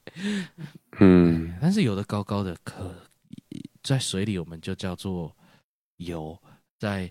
[0.99, 2.95] 嗯，但是有的高高的，可
[3.83, 5.35] 在水里我们就叫做
[5.97, 6.39] 游。
[6.79, 7.11] 在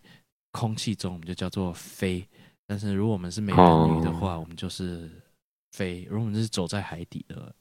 [0.52, 2.24] 空气中，我们就叫做飞；
[2.66, 5.10] 但是如果我们是美人鱼的话，我们就是
[5.72, 7.54] 飞；如果我们是走在海底的，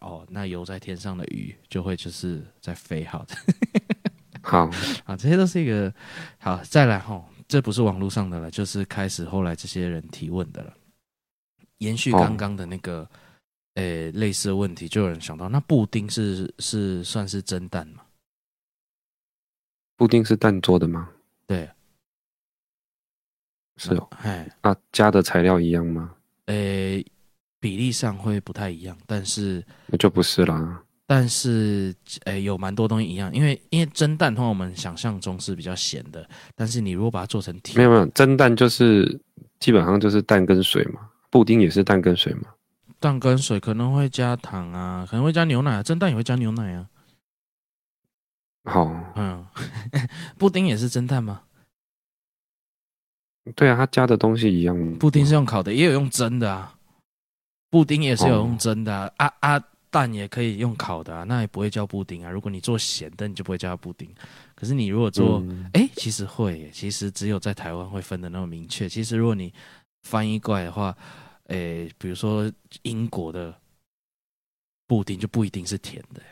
[0.00, 3.04] 哦，那游在天上的鱼就会就是在飞。
[3.04, 3.34] 好的，
[4.42, 4.70] 好
[5.04, 5.92] 啊，这些都是一个
[6.38, 6.56] 好。
[6.64, 10.74] 再来吼，这不是网络上的了，就是开始后来这些人提问的了。
[11.82, 13.08] 延续刚刚的那个，
[13.74, 18.02] 诶，类似的问题，就有人想到，那布丁是是算是蒸蛋吗？
[19.96, 21.08] 布丁是蛋做的吗？
[21.46, 21.68] 对，
[23.76, 26.14] 是哦，哎，那，加的材料一样吗？
[26.46, 27.04] 诶，
[27.58, 30.82] 比例上会不太一样，但是那就不是啦。
[31.04, 39.20] 但是，诶，有蛮多东西一样，因为因为蒸蛋通常我们想象中是比较咸的，但是你如果把它做成甜，没有没有，蒸蛋就是
[39.58, 42.50] 基本上就是蛋跟水嘛，布丁也是蛋跟水吗，
[43.00, 46.86] 蛋跟水可能会加糖啊，可能会加牛奶啊，蒸蛋也会加牛奶啊。
[48.64, 48.84] 好，
[49.16, 49.44] 嗯，
[50.36, 51.40] 布丁也是蒸蛋吗？
[53.56, 54.94] 对啊，他加的东西一样。
[54.98, 56.76] 布丁是用烤的，也有用蒸的啊。
[57.70, 62.30] 布丁也是有用蒸的啊，哦、啊啊，蛋也可以用烤的啊，那也不会叫布丁啊。
[62.30, 64.06] 如果你做咸的，你就不会叫布丁。
[64.54, 68.86] 可是你如果做，哎、嗯欸，其实会，其实只有在台湾会分的那么明确。
[68.86, 69.52] 其实如果你
[70.02, 70.96] 翻译过来的话，
[71.46, 72.50] 诶、欸，比如说
[72.82, 73.54] 英国的
[74.86, 76.22] 布丁就不一定是甜的。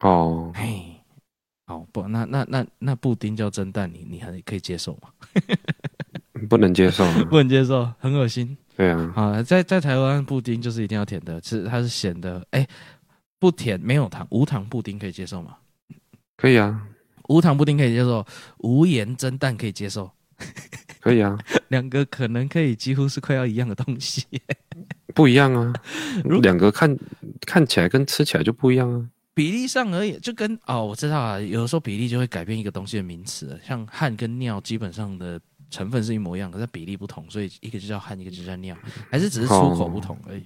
[0.00, 0.94] 哦，嘿。
[1.66, 5.10] 好不，那那那那布丁叫蒸蛋，你你还可以接受吗？
[6.48, 8.56] 不能接受， 不能接受，很恶心。
[8.74, 12.42] 对啊，啊，在在台湾布丁就是一定要甜的，其实它是咸的。
[12.52, 12.66] 哎，
[13.38, 15.58] 不甜，没有糖，无糖布丁可以接受吗？
[16.38, 16.88] 可以啊，
[17.28, 18.24] 无糖布丁可以接受，
[18.60, 20.10] 无盐蒸蛋可以接受，
[21.08, 21.38] 可以啊。
[21.68, 24.26] 两个可能可以几乎是快要一样的东西，
[25.14, 25.72] 不一样啊。
[26.42, 26.96] 两个看
[27.46, 29.08] 看起来跟吃起来就不一样啊。
[29.34, 35.40] 比例上而已，就跟哦，我知道啊，有的时候比例就会改变一个东西的名词，像汗跟尿基本上的
[35.70, 38.76] 成分是一模一样，可是比例不同，所以一个就叫汗，一个就叫尿，
[39.10, 40.42] 还是只是出口不同而已。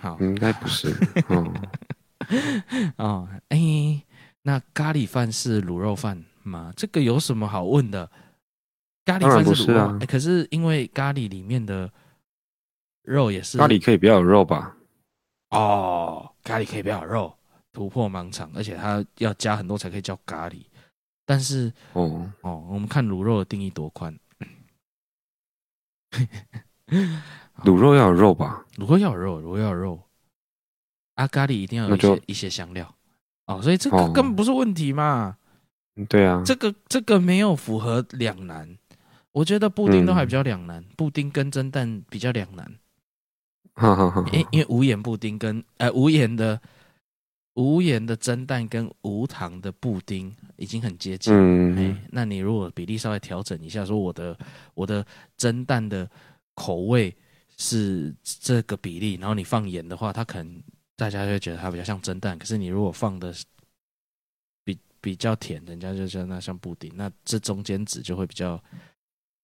[0.00, 0.94] 好，应该不是。
[1.28, 1.52] 哦，
[2.96, 4.02] 哦，哎、欸，
[4.42, 6.72] 那咖喱饭是卤肉饭吗？
[6.76, 8.08] 这个有什么好问的？
[9.04, 11.90] 咖喱算是卤肉，啊欸，可是因为咖喱里面的
[13.02, 14.76] 肉也是咖喱可以不要有肉吧？
[15.50, 17.36] 哦，咖喱可以不要有肉，
[17.72, 20.64] 突破盲肠，而且它要加很多才可以叫咖喱。
[21.26, 24.18] 但是哦哦，我们看卤肉的定义多宽，
[27.64, 28.64] 卤肉要有肉吧？
[28.76, 30.02] 卤肉要有肉，卤肉要有肉。
[31.14, 32.92] 啊，咖喱一定要有一些一些香料
[33.46, 35.36] 哦，所以这个根本不是问题嘛。
[36.08, 38.76] 对啊，这个这个没有符合两难。
[39.34, 42.64] 我觉得布丁都还比较两难，嗯、布丁跟蒸蛋比较两难。
[43.74, 46.60] 哈哈哈，因因为无盐布丁跟呃无盐的
[47.54, 51.34] 无盐的蒸蛋跟无糖的布丁已经很接近。
[51.34, 54.38] 嗯、欸，那你如果比例稍微调整一下，说我的
[54.74, 55.04] 我的
[55.36, 56.08] 蒸蛋的
[56.54, 57.12] 口味
[57.56, 60.62] 是这个比例，然后你放盐的话，它可能
[60.94, 62.38] 大家就会觉得它比较像蒸蛋。
[62.38, 63.34] 可是你如果放的
[64.62, 66.92] 比比较甜，人家就觉得那像布丁。
[66.94, 68.62] 那这中间值就会比较。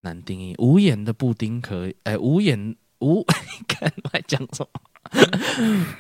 [0.03, 3.23] 难定义，无盐的布丁可以，哎、欸，无盐无，
[3.69, 4.67] 看我在讲什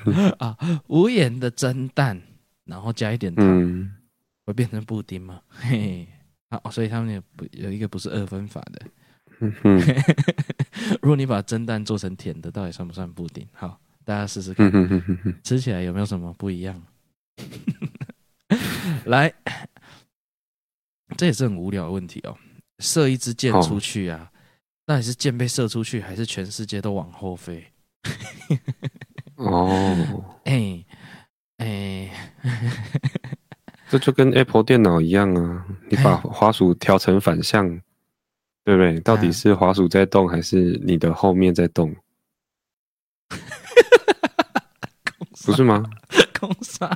[0.04, 0.56] 么 啊？
[0.88, 2.20] 无盐的蒸蛋，
[2.64, 3.92] 然后加一点糖，嗯、
[4.46, 5.40] 会变成布丁吗？
[5.48, 6.08] 嘿，嘿，
[6.50, 8.86] 好，所以他们有不有一个不是二分法的。
[11.00, 13.46] 如果你把蒸蛋做成甜的，到底算不算布丁？
[13.52, 16.82] 好，大家试试看，嗯、吃起来有没有什么不一样？
[19.06, 19.32] 来，
[21.16, 22.36] 这也是很无聊的问题哦。
[22.80, 24.30] 射一支箭出去啊，
[24.86, 27.64] 那你、哦、是箭被射出去，还是全世界都往后飞？
[29.36, 30.84] 哦，哎
[31.58, 32.10] 哎，
[33.88, 37.82] 这就跟 Apple 电脑一样啊，你把滑鼠调成反向，欸、
[38.64, 38.98] 对不对？
[39.00, 41.94] 到底是滑鼠在动，还是你的后面在动？
[45.44, 45.84] 不是吗？
[46.38, 46.90] 空少，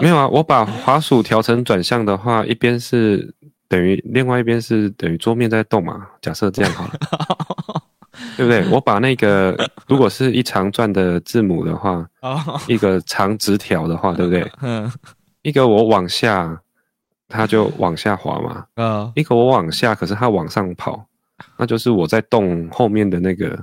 [0.00, 3.34] 没有啊，我把滑鼠调成转向的话，一边是。
[3.72, 6.06] 等于另外一边是等于桌面在动嘛？
[6.20, 6.92] 假设这样好了，
[8.36, 8.68] 对不对？
[8.68, 9.56] 我把那个
[9.88, 12.06] 如果是一长串的字母的话，
[12.68, 14.46] 一个长直条的话，对不对？
[14.60, 14.92] 嗯，
[15.40, 16.60] 一个我往下，
[17.28, 18.66] 它就往下滑嘛。
[18.74, 21.06] 嗯，一个我往下，可是它往上跑，
[21.56, 23.58] 那就是我在动后面的那个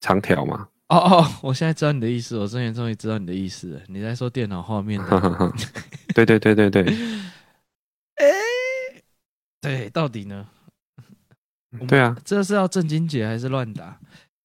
[0.00, 0.66] 长条嘛。
[0.88, 3.80] 哦哦，我现在知道你的意思，我终于终于知道你的意思了。
[3.86, 5.52] 你在说电脑画面的？
[6.14, 6.86] 对对对对对。
[9.60, 10.48] 对，到底呢？
[11.86, 14.00] 对啊，这是要正经解还是乱答？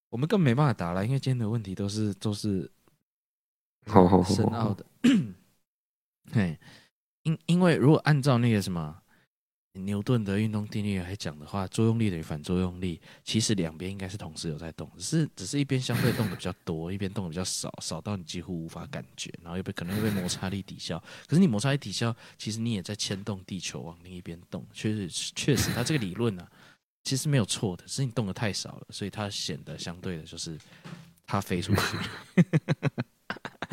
[0.10, 2.70] 我们更没办法答了，因为今天的问题都是都是
[4.26, 4.86] 深奥的。
[6.32, 6.60] 嘿，
[7.24, 9.02] 因因为如果按照那个什么。
[9.76, 20.98] 牛顿的运动定律来讲的话，作用力等于反作用力，其实两边应该是同时有在动，只是只是一边相对动的比较多，一边动的比较少，少到你几乎无法感觉，然后又被可能会被摩擦力抵消。
[21.28, 24.66] 可是你摩擦力抵消，其实你也在牵动地球往另一边动。
[24.74, 26.50] 确实，确实，它这个理论呢、啊，
[27.04, 30.58] 其实没有错的，只是你动的太少了，所以它显得相对的就是
[31.28, 31.82] 它飞出去。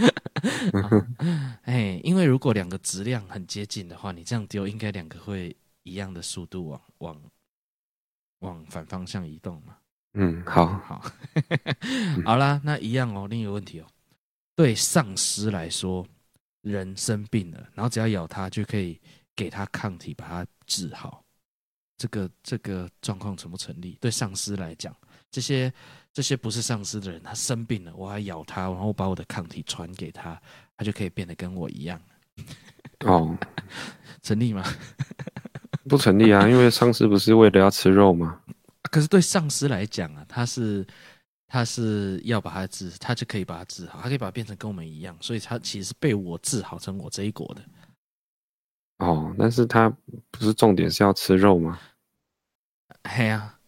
[1.62, 5.54] 哎，因为如果两个质量很接近的话，你这样丢，应该两个会。
[5.82, 7.22] 一样的速度往往
[8.40, 9.76] 往反方向移动嘛？
[10.14, 11.04] 嗯，好好
[12.26, 13.26] 好啦，那一样哦。
[13.28, 13.86] 另一个问题哦，
[14.54, 16.06] 对丧尸来说，
[16.60, 19.00] 人生病了，然后只要咬它就可以
[19.34, 21.24] 给它抗体，把它治好。
[21.96, 23.96] 这个这个状况成不成立？
[24.00, 24.94] 对丧尸来讲，
[25.30, 25.72] 这些
[26.12, 30.40] 这些不是丧尸的人，他生病了，我还咬他，然后把我的抗体传给他，
[30.76, 32.00] 他就可以变得跟我一样。
[33.06, 33.38] 哦，
[34.20, 34.64] 成立吗？
[35.88, 38.40] 不成立啊， 因为丧尸不是为了要吃肉吗？
[38.90, 40.86] 可是对丧尸来讲啊，他是
[41.46, 47.62] 他是要把它治，他就可以把它治好，他可以把它变成跟我们一样，所以他其实是被我治好成我这一国的。
[48.98, 49.88] 哦，但是他
[50.30, 51.78] 不是重点是要吃肉吗？
[53.08, 53.58] 嘿呀，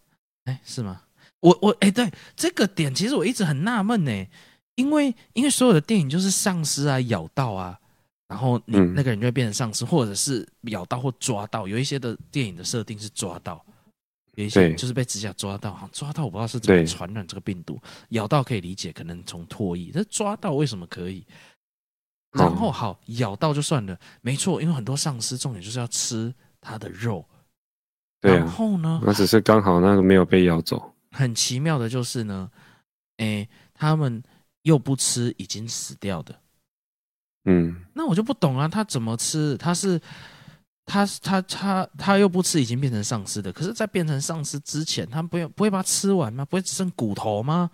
[0.45, 1.03] 哎，是吗？
[1.41, 4.27] 我我哎，对这个点，其实我一直很纳闷呢，
[4.77, 7.81] 因为因为所有的电影就是丧尸啊，咬到啊。
[8.35, 11.69] 然后你那个人就会变成丧尸，嗯、或者是咬到或抓到。
[11.69, 13.65] 有一些的电影的设定是抓到，
[14.35, 15.73] 有一些就是被指甲抓到。
[15.73, 17.81] 哈，抓到我不知道是怎么传染这个病毒。
[18.09, 19.93] 咬到可以理解，可能从唾液。
[19.95, 21.25] 但是抓到为什么可以？
[22.33, 27.25] 然后好，咬到就算了，没错，因为很多丧尸重点就是要吃它的肉。
[28.21, 29.01] 对啊、然后呢？
[29.07, 30.93] 那只是刚好那个没有被咬走。
[31.13, 32.51] 很奇妙的就是呢，
[33.19, 34.21] 诶，他们
[34.63, 36.35] 又不吃已经死掉的。
[37.45, 39.57] 嗯，那我就不懂啊，他怎么吃？
[39.57, 40.01] 他是
[40.87, 43.53] 他他他他又不吃，已经变成丧尸的。
[43.53, 46.45] 可是，在变成丧尸之前，他不要不会把它吃完吗？
[46.45, 47.71] 不会只剩骨头吗？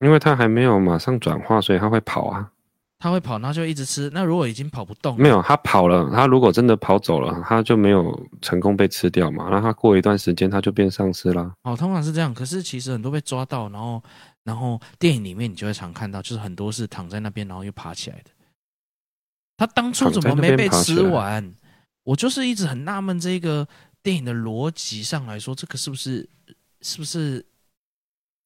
[0.00, 2.50] 因为他还没有马上转化，所以他会跑啊。
[2.98, 4.08] 他会跑，然后就一直吃。
[4.14, 6.08] 那如果已经跑不动，没有，他跑了。
[6.12, 9.50] 他如果真的跑走了，他就没有成功被吃掉嘛。
[9.50, 11.52] 然后他过一段时间，他就变丧尸了。
[11.64, 12.32] 哦，通常是这样。
[12.32, 14.00] 可是其实很多被抓到，然后
[14.44, 18.30] 然后电影里面你就会常看到，就是很多是躺在那边，然后又爬起来的。
[19.56, 21.54] 他当初怎么没被吃完？
[22.04, 23.66] 我就是一直很纳闷，这个
[24.02, 26.28] 电影的逻辑上来说，这个是不是
[26.80, 27.44] 是不是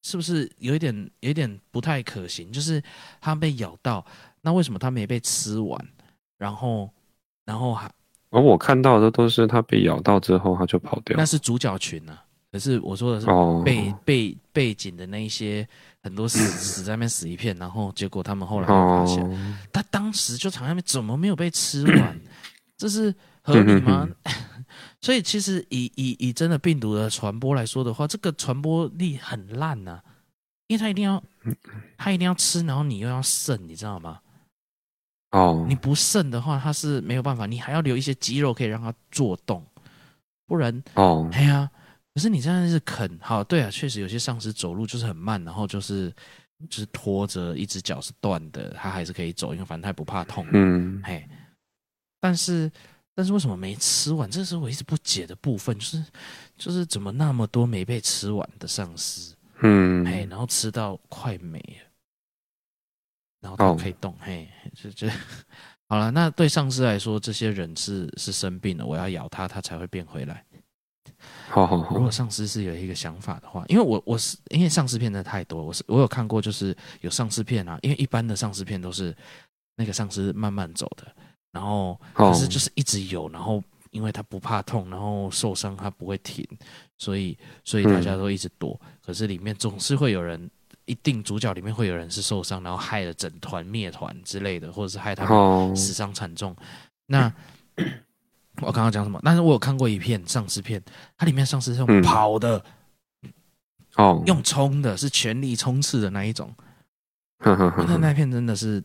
[0.03, 2.51] 是不是有一点有一点不太可行？
[2.51, 2.81] 就是
[3.19, 4.05] 他被咬到。
[4.41, 5.87] 那为什么他没被吃完？
[6.37, 6.89] 然后，
[7.43, 7.91] 然后还……
[8.29, 11.17] 而我看到的都是他被咬到之后他就跑掉。
[11.17, 12.23] 那是主角群呢、啊？
[12.51, 13.27] 可是我说的是
[13.65, 15.67] 背背、哦、背景的那一些
[16.03, 19.23] 很多死死在那边死一片，然后结果他们后来爬起来。
[19.23, 22.19] 哦、他当时就躺在那边，怎么没有被吃完？
[22.77, 24.07] 这是合理吗？
[25.01, 30.03] 所以其实以以以真的病毒的传播来说的话，这个传播力很烂呐、啊，
[30.67, 31.21] 因为他一定要
[31.97, 34.19] 他一定要吃，然后你又要剩，你知道吗？
[35.31, 39.65] 哦，你不剩的话，它是没有办法，你还要留一些肌肉可以让它做动，
[40.45, 41.69] 不然哦，哎呀，
[42.17, 46.09] 可是你这样是啃，好，对啊，确实有些丧尸走路就是很慢，然后就是
[46.67, 51.23] 就是拖着一只脚是断的，它还是可以走，因为反正它也不怕痛，嗯，嘿，
[52.19, 52.71] 但是
[53.13, 54.27] 但是为什么没吃完？
[54.31, 56.03] 这是我一直不解的部分，就是
[56.57, 61.87] 就是怎么那么多没被吃完的丧尸，嗯，嘿，然后吃到快没了。
[63.39, 64.21] 然后都可以动，oh.
[64.23, 65.07] 嘿，就就
[65.87, 66.09] 好了。
[66.09, 70.43] 那对丧尸来说，这些人是是生病了，我要咬他，他才会变回来。
[71.49, 71.95] 好好好。
[71.95, 77.79] 如果丧尸是有一个想法的话，因为我我是因为丧尸片真的太多，我是我有看过，就是有丧尸片啊。
[77.81, 79.15] 因为一般的丧尸片都是
[79.75, 81.05] 那个丧尸慢慢走的，
[81.51, 86.45] 然后可是就是一直有，然后因为他不怕痛，然后受伤他不会停，
[86.97, 88.79] 所以所以大家都一直躲。
[88.83, 90.49] 嗯、可是里面总是会有人。
[90.85, 96.51] 一定主角里面会有人是受伤，然后害了整团灭团之类的，或者是害他们死伤惨重。
[96.51, 96.57] Oh.
[97.07, 97.33] 那
[98.61, 99.19] 我刚刚讲什么？
[99.23, 100.81] 但是我有看过一片丧尸片，
[101.15, 102.57] 它里面丧尸是用跑的，
[103.95, 104.27] 哦，oh.
[104.27, 106.53] 用冲的，是全力冲刺的那一种。
[107.39, 108.83] 那那那片真的是，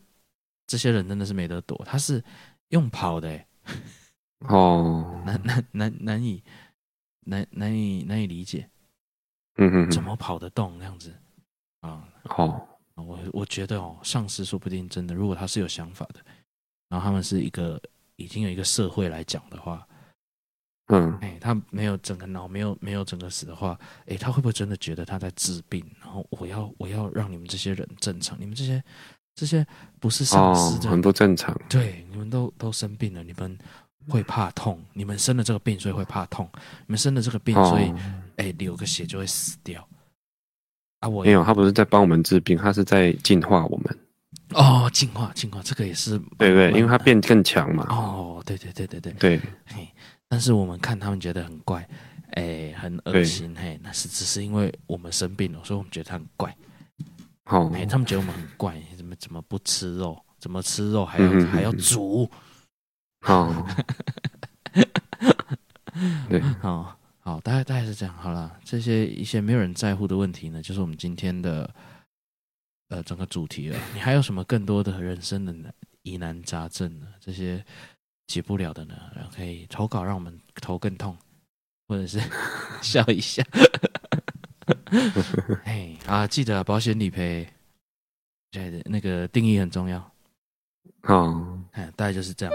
[0.67, 2.23] 这些人真的是没得躲，他是
[2.69, 3.43] 用跑的，
[4.47, 5.23] 哦，oh.
[5.25, 6.43] 难难难难以
[7.21, 8.69] 难难以难以理解，
[9.57, 11.11] 嗯哼，怎么跑得动那样子？
[11.81, 16.19] 啊，好，我我觉得哦，丧尸说不定真的，如果他是有想法的，
[16.89, 17.81] 然后他们是一个
[18.15, 19.87] 已经有一个社会来讲的话，
[20.87, 25.83] 嗯，哎，他没有整个脑，没有没有整个死的话，哎，他会不会真的觉得他在治病？
[26.01, 28.83] 然后我要我要让你们这些人正常，你们这些
[29.35, 29.65] 这些
[29.99, 33.57] 不是丧尸的，很不正常，对，你们都都生病了，你们
[34.09, 36.47] 会怕痛，你们生了这个病，所以会怕痛，
[36.85, 37.91] 你们生了这个病，所以
[38.35, 39.87] 哎，流个血就会死掉。
[40.99, 43.99] 啊，我没有，他不是在帮我们治病，他是在进化我们。
[44.53, 47.85] 哦，进化，进化，这个也是对对，因为它变更强嘛。
[47.89, 49.41] 哦，对对对对对对。
[49.65, 49.87] 嘿，
[50.27, 51.87] 但是我们看他们觉得很怪，
[52.31, 56.55] 哎，很恶心，嘿，那是只是因为我们生病了，所以我们觉得他很怪。
[57.45, 60.17] 哦，哎，他们觉得我们很怪，怎么怎么不吃肉？
[60.39, 62.29] 怎么吃肉还要还要煮？
[63.27, 63.65] 哦，
[66.29, 66.97] 对，好。
[67.25, 68.13] 好，大概大概是这样。
[68.17, 71.73] 好了，这些一些没有人在乎的问题呢，就是我们今天的
[72.93, 73.79] 呃整个主题了。
[73.93, 75.53] 你还有什么更多的人生的
[76.03, 77.07] 疑难杂症呢？
[77.19, 77.63] 这些
[78.27, 78.93] 解不了的呢，
[79.35, 81.17] 可以投稿，让我们头更痛，
[81.87, 82.21] 或者是
[82.81, 83.43] 笑一下。
[85.63, 87.47] 哎啊，记得保险理赔，
[88.51, 89.99] 对的，那个定义很重要。
[91.01, 91.33] 好，
[91.71, 92.53] 哎，大概就是这样。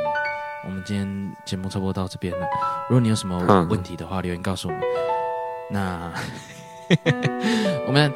[0.65, 2.47] 我们今天节目差不多到这边了。
[2.89, 3.37] 如果你有什么
[3.69, 4.83] 问题的话，留言告诉我们。
[5.71, 6.13] 那
[7.87, 8.13] 我们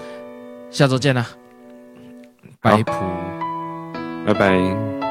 [0.70, 1.28] 下周见啦，
[2.60, 2.92] 拜普，
[4.26, 5.01] 拜拜。